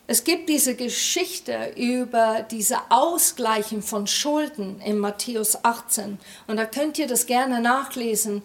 Es 0.07 0.23
gibt 0.23 0.49
diese 0.49 0.75
Geschichte 0.75 1.73
über 1.75 2.41
diese 2.49 2.77
Ausgleichen 2.89 3.83
von 3.83 4.07
Schulden 4.07 4.81
in 4.81 4.97
Matthäus 4.97 5.63
18 5.63 6.17
und 6.47 6.57
da 6.57 6.65
könnt 6.65 6.97
ihr 6.97 7.05
das 7.05 7.27
gerne 7.27 7.61
nachlesen 7.61 8.41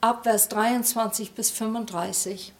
ab 0.00 0.22
Vers 0.22 0.48
23 0.50 1.32
bis 1.32 1.50
35. 1.50 2.52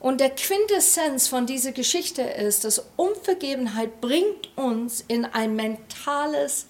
Und 0.00 0.20
der 0.20 0.30
Quintessenz 0.30 1.26
von 1.26 1.46
dieser 1.46 1.72
Geschichte 1.72 2.22
ist, 2.22 2.64
dass 2.64 2.84
Unvergebenheit 2.96 4.00
bringt 4.00 4.56
uns 4.56 5.04
in 5.08 5.24
ein 5.24 5.56
mentales 5.56 6.66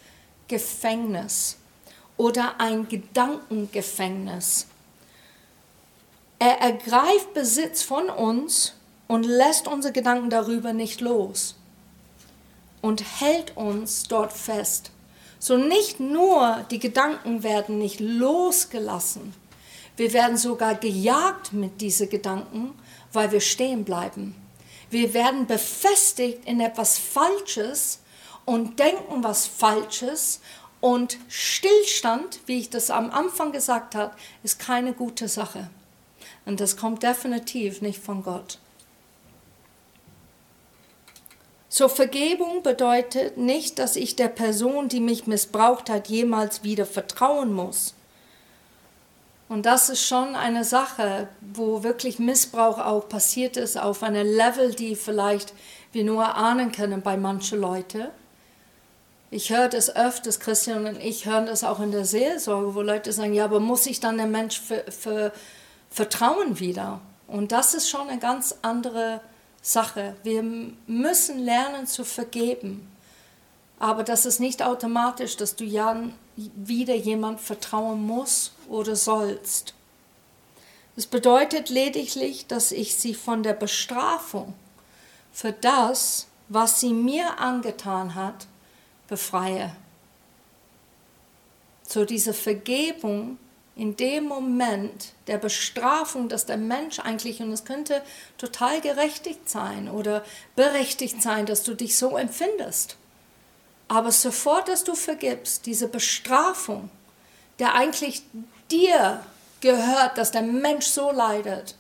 Gefängnis 0.49 1.59
oder 2.17 2.59
ein 2.59 2.89
Gedankengefängnis. 2.89 4.67
Er 6.39 6.61
ergreift 6.61 7.35
Besitz 7.35 7.83
von 7.83 8.09
uns 8.09 8.75
und 9.09 9.25
lässt 9.25 9.69
unsere 9.69 9.93
Gedanken 9.93 10.31
darüber 10.31 10.73
nicht 10.73 11.01
los 11.01 11.57
und 12.81 13.03
hält 13.21 13.57
uns 13.57 14.05
dort 14.05 14.33
fest. 14.33 14.91
So 15.39 15.57
nicht 15.57 16.01
nur 16.01 16.65
die 16.71 16.79
Gedanken 16.79 17.43
werden 17.43 17.79
nicht 17.79 18.01
losgelassen, 18.01 19.35
wir 19.99 20.13
werden 20.13 20.37
sogar 20.37 20.77
gejagt 20.77 21.53
mit 21.53 21.81
diesen 21.81 22.09
Gedanken 22.09 22.73
weil 23.13 23.33
wir 23.33 23.41
stehen 23.41 23.85
bleiben. 23.85 24.35
Wir 24.91 25.15
werden 25.15 25.47
befestigt 25.47 26.47
in 26.47 26.61
etwas 26.61 26.99
Falsches 26.99 28.01
und 28.45 28.79
denken 28.79 29.23
was 29.23 29.47
Falsches 29.47 30.41
und 30.81 31.19
Stillstand, 31.29 32.41
wie 32.47 32.59
ich 32.59 32.71
das 32.71 32.91
am 32.91 33.11
Anfang 33.11 33.53
gesagt 33.53 33.95
habe, 33.95 34.15
ist 34.43 34.59
keine 34.59 34.93
gute 34.93 35.29
Sache. 35.29 35.69
Und 36.47 36.61
das 36.61 36.77
kommt 36.77 37.03
definitiv 37.03 37.83
nicht 37.83 38.01
von 38.03 38.23
Gott. 38.23 38.59
So 41.69 41.89
Vergebung 41.89 42.63
bedeutet 42.63 43.37
nicht, 43.37 43.79
dass 43.79 43.97
ich 43.97 44.17
der 44.17 44.29
Person, 44.29 44.89
die 44.89 45.01
mich 45.01 45.27
missbraucht 45.27 45.91
hat, 45.91 46.09
jemals 46.09 46.63
wieder 46.63 46.87
vertrauen 46.87 47.53
muss. 47.53 47.95
Und 49.49 49.65
das 49.65 49.89
ist 49.89 50.07
schon 50.07 50.37
eine 50.37 50.65
Sache, 50.65 51.29
wo 51.41 51.83
wirklich 51.83 52.19
Missbrauch 52.19 52.79
auch 52.79 53.09
passiert 53.09 53.57
ist, 53.57 53.81
auf 53.81 54.03
einem 54.03 54.27
Level, 54.27 54.75
die 54.75 54.95
vielleicht 54.95 55.55
wir 55.93 56.05
nur 56.05 56.35
ahnen 56.35 56.71
können 56.71 57.01
bei 57.01 57.17
manchen 57.17 57.61
Leuten. 57.61 58.09
Ich 59.31 59.51
höre 59.51 59.69
das 59.69 59.95
öfters, 59.95 60.41
Christian 60.41 60.87
und 60.87 61.01
ich 61.01 61.27
hören 61.27 61.47
das 61.47 61.65
auch 61.65 61.81
in 61.81 61.93
der 61.93 62.05
Seelsorge, 62.05 62.75
wo 62.75 62.83
Leute 62.83 63.13
sagen, 63.13 63.35
ja, 63.35 63.45
aber 63.45 63.61
muss 63.61 63.87
ich 63.87 64.01
dann 64.01 64.19
dem 64.19 64.31
Mensch 64.31 64.61
für, 64.61 64.85
für, 64.91 65.33
vertrauen 65.91 66.61
wieder? 66.61 67.01
Und 67.27 67.53
das 67.53 67.75
ist 67.75 67.91
schon 67.91 68.09
eine 68.09 68.19
ganz 68.19 68.55
andere 68.63 69.21
Sache. 69.61 70.17
Wir 70.23 70.43
müssen 70.87 71.39
lernen 71.41 71.87
zu 71.87 72.05
vergeben. 72.05 72.87
Aber 73.79 74.03
das 74.03 74.27
ist 74.27 74.41
nicht 74.41 74.63
automatisch, 74.63 75.37
dass 75.37 75.55
du 75.55 75.65
ja 75.65 75.97
wieder 76.37 76.95
jemand 76.95 77.41
vertrauen 77.41 78.05
musst 78.07 78.53
oder 78.69 78.97
sollst. 78.97 79.75
Es 80.97 81.07
bedeutet 81.07 81.69
lediglich, 81.69 82.49
dass 82.49 82.73
ich 82.73 82.97
sie 82.97 83.15
von 83.15 83.45
der 83.45 83.53
Bestrafung 83.53 84.55
für 85.33 85.53
das, 85.53 86.27
was 86.49 86.81
sie 86.81 86.93
mir 86.93 87.39
angetan 87.39 88.17
hat, 88.17 88.49
befreie. 89.07 89.77
So 91.87 92.05
diese 92.05 92.35
Vergebung 92.35 93.39
in 93.77 93.97
dem 93.97 94.25
Moment 94.25 95.13
der 95.29 95.39
Bestrafung, 95.39 96.29
dass 96.29 96.47
der 96.47 96.57
Mensch 96.57 96.99
eigentlich, 96.99 97.41
und 97.41 97.53
es 97.53 97.65
könnte 97.65 98.03
total 98.37 98.81
gerechtigt 98.81 99.49
sein 99.49 99.89
oder 99.89 100.25
berechtigt 100.57 101.23
sein, 101.23 101.47
dass 101.47 101.63
du 101.63 101.75
dich 101.75 101.97
so 101.97 102.17
empfindest. 102.17 102.97
Aber 103.89 104.13
sofort, 104.13 104.69
dass 104.69 104.85
du 104.85 104.95
vergibst, 104.95 105.65
diese 105.67 105.89
Bestrafung, 105.89 106.91
der 107.59 107.75
eigentlich 107.75 108.23
dir 108.71 109.25
gehört, 109.61 110.19
dass 110.19 110.31
der 110.31 110.43
Mensch 110.43 110.87
so 110.87 111.11
leidet, 111.11 111.75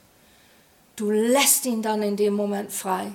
du 0.96 1.10
lässt 1.10 1.66
ihn 1.66 1.82
dann 1.82 2.02
in 2.02 2.16
dem 2.16 2.34
Moment 2.34 2.72
frei. 2.72 3.12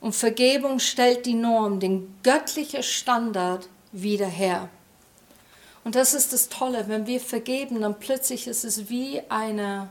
Und 0.00 0.14
Vergebung 0.14 0.78
stellt 0.78 1.26
die 1.26 1.34
Norm, 1.34 1.78
den 1.78 2.14
göttlichen 2.22 2.82
Standard 2.82 3.68
wieder 3.92 4.26
her. 4.26 4.68
Und 5.84 5.96
das 5.96 6.14
ist 6.14 6.32
das 6.32 6.48
Tolle, 6.48 6.88
wenn 6.88 7.06
wir 7.06 7.20
vergeben, 7.20 7.80
dann 7.80 7.98
plötzlich 7.98 8.46
ist 8.46 8.64
es 8.64 8.88
wie 8.88 9.20
eine 9.28 9.88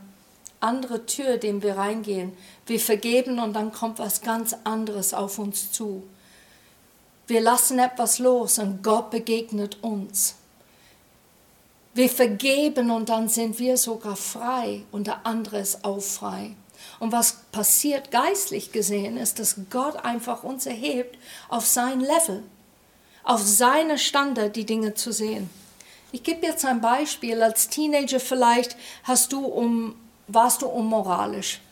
andere 0.60 1.06
Tür, 1.06 1.36
dem 1.36 1.62
wir 1.62 1.76
reingehen. 1.76 2.32
Wir 2.66 2.80
vergeben 2.80 3.38
und 3.38 3.52
dann 3.54 3.72
kommt 3.72 3.98
was 3.98 4.22
ganz 4.22 4.56
anderes 4.64 5.12
auf 5.12 5.38
uns 5.38 5.72
zu. 5.72 6.02
Wir 7.32 7.40
lassen 7.40 7.78
etwas 7.78 8.18
los 8.18 8.58
und 8.58 8.82
Gott 8.82 9.10
begegnet 9.10 9.82
uns. 9.82 10.34
Wir 11.94 12.10
vergeben 12.10 12.90
und 12.90 13.08
dann 13.08 13.30
sind 13.30 13.58
wir 13.58 13.78
sogar 13.78 14.16
frei 14.16 14.82
und 14.92 15.06
der 15.06 15.24
andere 15.24 15.60
ist 15.60 15.82
auch 15.82 16.02
frei. 16.02 16.50
Und 17.00 17.10
was 17.10 17.38
passiert 17.50 18.10
geistlich 18.10 18.70
gesehen 18.70 19.16
ist, 19.16 19.38
dass 19.38 19.56
Gott 19.70 20.04
einfach 20.04 20.42
uns 20.42 20.66
erhebt 20.66 21.16
auf 21.48 21.64
sein 21.64 22.00
Level, 22.00 22.42
auf 23.24 23.40
seine 23.40 23.96
Standard 23.96 24.54
die 24.54 24.66
Dinge 24.66 24.92
zu 24.92 25.10
sehen. 25.10 25.48
Ich 26.12 26.22
gebe 26.24 26.44
jetzt 26.44 26.66
ein 26.66 26.82
Beispiel. 26.82 27.42
Als 27.42 27.70
Teenager 27.70 28.20
vielleicht 28.20 28.76
hast 29.04 29.32
du 29.32 29.46
um, 29.46 29.94
warst 30.28 30.60
du 30.60 30.66
unmoralisch. 30.66 31.62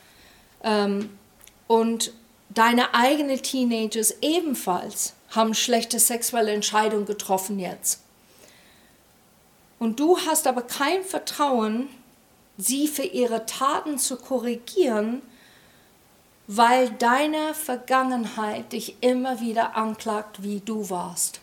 Ähm, 0.64 1.10
und 1.66 2.14
deine 2.48 2.94
eigenen 2.94 3.42
Teenagers 3.42 4.14
ebenfalls 4.22 5.12
haben 5.30 5.54
schlechte 5.54 5.98
sexuelle 5.98 6.52
Entscheidungen 6.52 7.06
getroffen 7.06 7.58
jetzt. 7.58 8.00
Und 9.78 9.98
du 9.98 10.18
hast 10.18 10.46
aber 10.46 10.62
kein 10.62 11.02
Vertrauen, 11.02 11.88
sie 12.58 12.86
für 12.86 13.04
ihre 13.04 13.46
Taten 13.46 13.98
zu 13.98 14.16
korrigieren, 14.16 15.22
weil 16.46 16.90
deine 16.90 17.54
Vergangenheit 17.54 18.72
dich 18.72 18.96
immer 19.00 19.40
wieder 19.40 19.76
anklagt, 19.76 20.42
wie 20.42 20.60
du 20.60 20.90
warst. 20.90 21.40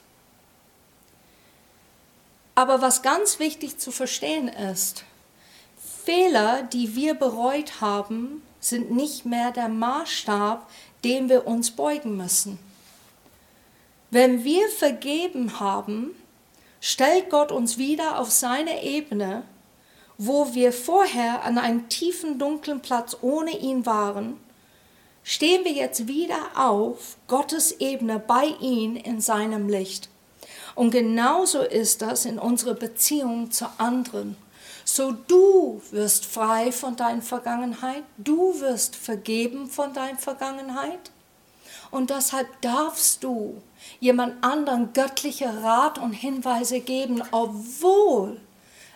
Aber 2.55 2.81
was 2.81 3.01
ganz 3.01 3.39
wichtig 3.39 3.77
zu 3.77 3.91
verstehen 3.91 4.47
ist, 4.47 5.05
Fehler, 6.03 6.63
die 6.63 6.95
wir 6.95 7.13
bereut 7.13 7.81
haben, 7.81 8.41
sind 8.59 8.91
nicht 8.91 9.25
mehr 9.25 9.51
der 9.51 9.69
Maßstab, 9.69 10.69
dem 11.03 11.29
wir 11.29 11.47
uns 11.47 11.71
beugen 11.71 12.17
müssen. 12.17 12.59
Wenn 14.09 14.43
wir 14.43 14.69
vergeben 14.69 15.59
haben, 15.59 16.15
stellt 16.79 17.29
Gott 17.29 17.51
uns 17.51 17.77
wieder 17.77 18.19
auf 18.19 18.31
seine 18.31 18.83
Ebene, 18.83 19.43
wo 20.17 20.53
wir 20.53 20.71
vorher 20.71 21.43
an 21.43 21.57
einem 21.57 21.89
tiefen, 21.89 22.39
dunklen 22.39 22.81
Platz 22.81 23.17
ohne 23.21 23.57
ihn 23.57 23.85
waren, 23.85 24.39
stehen 25.23 25.65
wir 25.65 25.73
jetzt 25.73 26.07
wieder 26.07 26.37
auf 26.55 27.17
Gottes 27.27 27.73
Ebene 27.73 28.17
bei 28.17 28.45
ihm 28.61 28.95
in 28.95 29.19
seinem 29.19 29.67
Licht. 29.67 30.09
Und 30.73 30.91
genauso 30.91 31.61
ist 31.61 32.01
das 32.01 32.25
in 32.25 32.39
unserer 32.39 32.75
Beziehung 32.75 33.51
zu 33.51 33.65
anderen. 33.77 34.37
So 34.85 35.11
du 35.11 35.81
wirst 35.91 36.25
frei 36.25 36.71
von 36.71 36.95
deiner 36.95 37.21
Vergangenheit, 37.21 38.03
du 38.17 38.61
wirst 38.61 38.95
vergeben 38.95 39.67
von 39.67 39.93
deiner 39.93 40.17
Vergangenheit. 40.17 41.11
Und 41.91 42.09
deshalb 42.09 42.61
darfst 42.61 43.23
du 43.23 43.61
jemand 43.99 44.43
anderen 44.43 44.93
göttliche 44.93 45.63
Rat 45.63 45.97
und 45.97 46.13
Hinweise 46.13 46.79
geben, 46.79 47.23
obwohl 47.31 48.39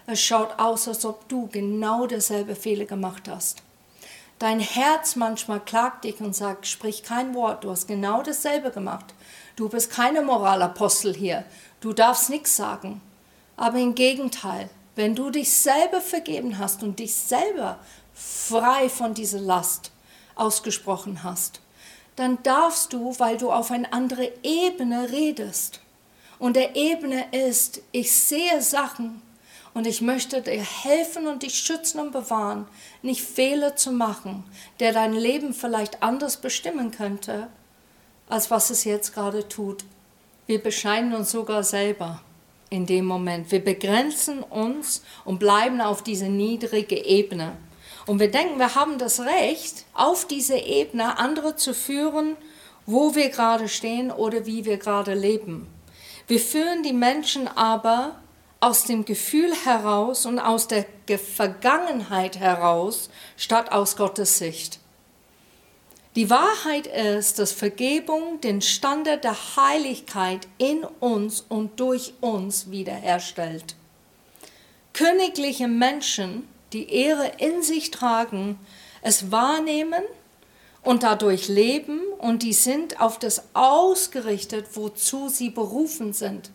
es 0.08 0.20
schaut 0.22 0.60
aus, 0.60 0.88
als 0.88 1.06
ob 1.06 1.28
du 1.30 1.48
genau 1.48 2.08
derselbe 2.08 2.56
Fehler 2.56 2.86
gemacht 2.86 3.30
hast. 3.30 3.64
Dein 4.40 4.60
Herz 4.60 5.16
manchmal 5.16 5.60
klagt 5.60 6.04
dich 6.04 6.20
und 6.20 6.36
sagt, 6.36 6.66
sprich 6.66 7.04
kein 7.04 7.36
Wort, 7.36 7.64
du 7.64 7.70
hast 7.70 7.88
genau 7.88 8.24
dasselbe 8.24 8.72
gemacht. 8.72 9.14
Du 9.56 9.70
bist 9.70 9.92
keine 9.92 10.24
Moralapostel 10.24 11.14
hier. 11.14 11.46
Du 11.80 11.94
darfst 11.94 12.30
nichts 12.32 12.56
sagen. 12.56 13.02
Aber 13.56 13.78
im 13.78 13.94
Gegenteil, 13.94 14.70
wenn 14.96 15.14
du 15.14 15.30
dich 15.30 15.54
selber 15.54 16.02
vergeben 16.02 16.58
hast 16.58 16.82
und 16.82 16.98
dich 16.98 17.14
selber 17.14 17.78
frei 18.16 18.90
von 18.90 19.14
dieser 19.14 19.40
Last 19.40 19.92
ausgesprochen 20.36 21.24
hast, 21.24 21.62
dann 22.22 22.44
darfst 22.44 22.94
du, 22.94 23.16
weil 23.18 23.38
du 23.38 23.52
auf 23.52 23.72
eine 23.72 23.92
andere 23.92 24.32
Ebene 24.44 25.12
redest. 25.12 25.82
Und 26.38 26.56
der 26.56 26.76
Ebene 26.76 27.26
ist, 27.32 27.82
ich 27.92 28.16
sehe 28.16 28.62
Sachen 28.62 29.24
und 29.74 29.88
ich 29.88 30.02
möchte 30.02 30.42
dir 30.44 30.62
helfen 30.62 31.26
und 31.26 31.42
dich 31.42 31.56
schützen 31.56 32.00
und 32.00 32.12
bewahren, 32.12 32.68
nicht 33.02 33.24
Fehler 33.24 33.76
zu 33.76 33.92
machen, 33.92 34.44
der 34.80 34.94
dein 34.94 35.14
Leben 35.14 35.56
vielleicht 35.56 36.04
anders 36.04 36.38
bestimmen 36.38 36.92
könnte, 36.92 37.48
als 38.30 38.52
was 38.52 38.70
es 38.70 38.84
jetzt 38.84 39.16
gerade 39.16 39.50
tut. 39.50 39.84
Wir 40.46 40.62
bescheiden 40.62 41.16
uns 41.16 41.32
sogar 41.32 41.64
selber 41.64 42.22
in 42.70 42.86
dem 42.86 43.06
Moment. 43.06 43.52
Wir 43.52 43.64
begrenzen 43.64 44.44
uns 44.44 45.04
und 45.26 45.40
bleiben 45.40 45.82
auf 45.82 46.04
diese 46.04 46.26
niedrige 46.26 47.04
Ebene. 47.04 47.54
Und 48.06 48.20
wir 48.20 48.32
denken, 48.32 48.60
wir 48.60 48.76
haben 48.76 48.98
das 48.98 49.20
Recht, 49.20 49.86
auf 49.94 50.26
diese 50.26 50.58
Ebene 50.58 51.18
andere 51.18 51.56
zu 51.56 51.74
führen, 51.74 52.36
wo 52.86 53.16
wir 53.16 53.30
gerade 53.30 53.70
stehen 53.70 54.12
oder 54.12 54.46
wie 54.46 54.66
wir 54.66 54.78
gerade 54.78 55.14
leben. 55.14 55.68
Wir 56.28 56.40
führen 56.40 56.84
die 56.84 56.94
Menschen 56.94 57.48
aber 57.48 58.16
aus 58.60 58.84
dem 58.84 59.06
Gefühl 59.06 59.54
heraus 59.66 60.26
und 60.26 60.40
aus 60.40 60.68
der 60.68 60.86
Vergangenheit 61.18 62.38
heraus, 62.38 63.10
statt 63.36 63.72
aus 63.72 63.98
Gottes 63.98 64.38
Sicht. 64.38 64.80
Die 66.16 66.30
Wahrheit 66.30 66.88
ist, 66.88 67.40
dass 67.40 67.54
Vergebung 67.54 68.42
den 68.42 68.62
Standard 68.62 69.24
der 69.24 69.36
Heiligkeit 69.56 70.48
in 70.58 70.84
uns 71.00 71.42
und 71.42 71.80
durch 71.80 72.14
uns 72.20 72.70
wiederherstellt. 72.70 73.76
Königliche 74.94 75.70
Menschen, 75.70 76.50
die 76.74 76.90
Ehre 76.94 77.32
in 77.38 77.64
sich 77.64 77.92
tragen, 77.92 78.60
es 79.02 79.32
wahrnehmen 79.32 80.04
und 80.84 81.04
dadurch 81.04 81.48
leben 81.48 82.02
und 82.18 82.44
die 82.44 82.54
sind 82.54 83.00
auf 83.02 83.20
das 83.20 83.44
ausgerichtet, 83.54 84.68
wozu 84.74 85.30
sie 85.30 85.50
berufen 85.50 86.14
sind. 86.14 86.52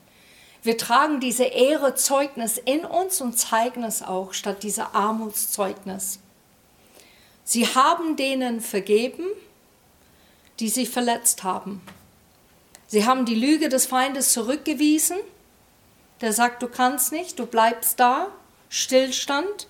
Wir 0.62 0.76
tragen 0.76 1.20
diese 1.20 1.44
Ehrezeugnis 1.44 2.58
in 2.58 2.84
uns 2.84 3.20
und 3.20 3.38
zeigen 3.38 3.84
es 3.84 4.02
auch 4.02 4.32
statt 4.32 4.62
dieser 4.64 4.94
Armutszeugnis. 4.94 6.18
Sie 7.44 7.66
haben 7.68 8.16
denen 8.16 8.60
vergeben, 8.60 9.24
die 10.58 10.68
sie 10.68 10.86
verletzt 10.86 11.44
haben. 11.44 11.80
Sie 12.88 13.04
haben 13.04 13.26
die 13.26 13.34
Lüge 13.34 13.68
des 13.68 13.86
Feindes 13.86 14.32
zurückgewiesen, 14.32 15.18
der 16.20 16.32
sagt, 16.32 16.62
du 16.62 16.68
kannst 16.68 17.12
nicht, 17.12 17.38
du 17.38 17.46
bleibst 17.46 18.00
da, 18.00 18.28
Stillstand. 18.68 19.68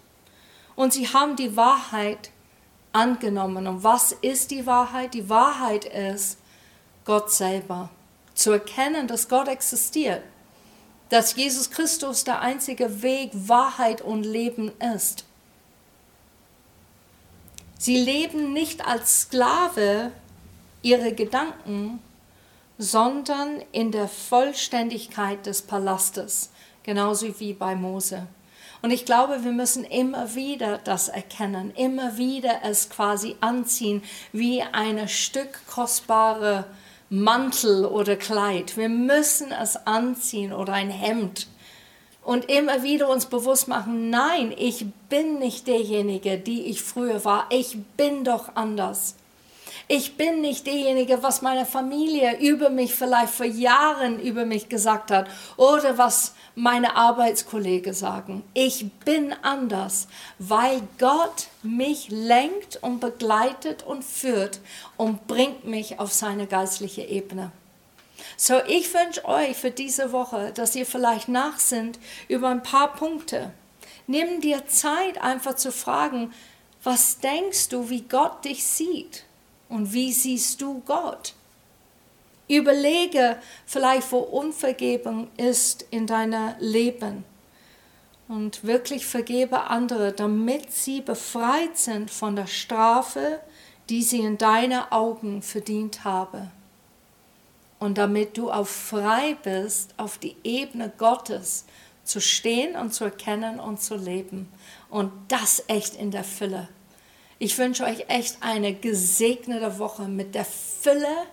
Und 0.76 0.92
sie 0.92 1.08
haben 1.08 1.34
die 1.36 1.56
Wahrheit 1.56 2.30
angenommen. 2.92 3.66
Und 3.66 3.82
was 3.82 4.12
ist 4.12 4.50
die 4.50 4.66
Wahrheit? 4.66 5.14
Die 5.14 5.28
Wahrheit 5.28 5.86
ist 5.86 6.38
Gott 7.04 7.32
selber. 7.32 7.90
Zu 8.34 8.52
erkennen, 8.52 9.08
dass 9.08 9.28
Gott 9.28 9.48
existiert, 9.48 10.22
dass 11.08 11.36
Jesus 11.36 11.70
Christus 11.70 12.24
der 12.24 12.40
einzige 12.40 13.02
Weg, 13.02 13.30
Wahrheit 13.32 14.02
und 14.02 14.24
Leben 14.24 14.70
ist. 14.94 15.24
Sie 17.78 17.96
leben 17.96 18.52
nicht 18.52 18.86
als 18.86 19.22
Sklave 19.22 20.12
ihre 20.82 21.12
Gedanken, 21.12 22.00
sondern 22.78 23.62
in 23.72 23.92
der 23.92 24.08
Vollständigkeit 24.08 25.46
des 25.46 25.62
Palastes, 25.62 26.50
genauso 26.82 27.38
wie 27.40 27.54
bei 27.54 27.74
Mose. 27.74 28.26
Und 28.86 28.92
ich 28.92 29.04
glaube, 29.04 29.42
wir 29.42 29.50
müssen 29.50 29.82
immer 29.82 30.36
wieder 30.36 30.78
das 30.78 31.08
erkennen, 31.08 31.72
immer 31.74 32.18
wieder 32.18 32.60
es 32.62 32.88
quasi 32.88 33.34
anziehen 33.40 34.00
wie 34.30 34.62
ein 34.62 35.08
Stück 35.08 35.66
kostbare 35.66 36.66
Mantel 37.10 37.84
oder 37.84 38.14
Kleid. 38.14 38.76
Wir 38.76 38.88
müssen 38.88 39.50
es 39.50 39.74
anziehen 39.74 40.52
oder 40.52 40.74
ein 40.74 40.90
Hemd 40.90 41.48
und 42.22 42.48
immer 42.48 42.84
wieder 42.84 43.08
uns 43.08 43.26
bewusst 43.26 43.66
machen, 43.66 44.08
nein, 44.08 44.54
ich 44.56 44.86
bin 45.08 45.40
nicht 45.40 45.66
derjenige, 45.66 46.38
die 46.38 46.66
ich 46.66 46.80
früher 46.80 47.24
war. 47.24 47.46
Ich 47.50 47.76
bin 47.96 48.22
doch 48.22 48.54
anders. 48.54 49.16
Ich 49.88 50.16
bin 50.16 50.40
nicht 50.40 50.66
derjenige, 50.66 51.22
was 51.22 51.42
meine 51.42 51.66
Familie 51.66 52.38
über 52.38 52.70
mich 52.70 52.94
vielleicht 52.94 53.32
vor 53.32 53.46
Jahren 53.46 54.20
über 54.20 54.44
mich 54.44 54.68
gesagt 54.68 55.10
hat 55.10 55.28
oder 55.56 55.98
was 55.98 56.34
meine 56.54 56.96
Arbeitskollegen 56.96 57.92
sagen. 57.92 58.42
Ich 58.54 58.90
bin 59.04 59.34
anders, 59.42 60.08
weil 60.38 60.82
Gott 60.98 61.48
mich 61.62 62.08
lenkt 62.10 62.78
und 62.82 63.00
begleitet 63.00 63.82
und 63.82 64.04
führt 64.04 64.60
und 64.96 65.26
bringt 65.26 65.66
mich 65.66 65.98
auf 66.00 66.12
seine 66.12 66.46
geistliche 66.46 67.02
Ebene. 67.02 67.52
So, 68.36 68.54
ich 68.66 68.92
wünsche 68.92 69.24
euch 69.24 69.56
für 69.56 69.70
diese 69.70 70.12
Woche, 70.12 70.52
dass 70.52 70.74
ihr 70.74 70.86
vielleicht 70.86 71.28
nachsinnt 71.28 71.98
über 72.28 72.48
ein 72.48 72.62
paar 72.62 72.94
Punkte. 72.94 73.52
Nimm 74.06 74.40
dir 74.40 74.66
Zeit, 74.66 75.20
einfach 75.20 75.56
zu 75.56 75.72
fragen, 75.72 76.32
was 76.82 77.18
denkst 77.18 77.68
du, 77.68 77.90
wie 77.90 78.02
Gott 78.02 78.44
dich 78.44 78.64
sieht? 78.64 79.25
Und 79.68 79.92
wie 79.92 80.12
siehst 80.12 80.60
du 80.60 80.82
Gott? 80.86 81.34
Überlege 82.48 83.38
vielleicht, 83.66 84.12
wo 84.12 84.18
Unvergebung 84.18 85.28
ist 85.36 85.86
in 85.90 86.06
deinem 86.06 86.54
Leben. 86.60 87.24
Und 88.28 88.64
wirklich 88.64 89.06
vergebe 89.06 89.64
andere, 89.64 90.12
damit 90.12 90.72
sie 90.72 91.00
befreit 91.00 91.76
sind 91.76 92.10
von 92.10 92.36
der 92.36 92.46
Strafe, 92.46 93.40
die 93.88 94.02
sie 94.02 94.20
in 94.20 94.38
deinen 94.38 94.82
Augen 94.90 95.42
verdient 95.42 96.04
haben. 96.04 96.50
Und 97.78 97.98
damit 97.98 98.36
du 98.36 98.50
auch 98.50 98.66
frei 98.66 99.36
bist, 99.42 99.94
auf 99.96 100.18
die 100.18 100.36
Ebene 100.42 100.92
Gottes 100.96 101.66
zu 102.04 102.20
stehen 102.20 102.76
und 102.76 102.94
zu 102.94 103.04
erkennen 103.04 103.60
und 103.60 103.80
zu 103.80 103.96
leben. 103.96 104.48
Und 104.88 105.12
das 105.28 105.64
echt 105.68 105.96
in 105.96 106.10
der 106.10 106.24
Fülle. 106.24 106.68
Ich 107.38 107.58
wünsche 107.58 107.84
euch 107.84 108.06
echt 108.08 108.38
eine 108.40 108.72
gesegnete 108.72 109.78
Woche 109.78 110.08
mit 110.08 110.34
der 110.34 110.46
Fülle 110.46 111.26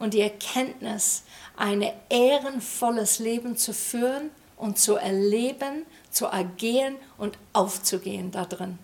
und 0.00 0.12
die 0.12 0.20
Erkenntnis, 0.20 1.22
ein 1.56 1.84
ehrenvolles 2.08 3.20
Leben 3.20 3.56
zu 3.56 3.72
führen 3.72 4.30
und 4.56 4.78
zu 4.78 4.96
erleben, 4.96 5.86
zu 6.10 6.32
agieren 6.32 6.96
und 7.18 7.38
aufzugehen 7.52 8.32
darin. 8.32 8.78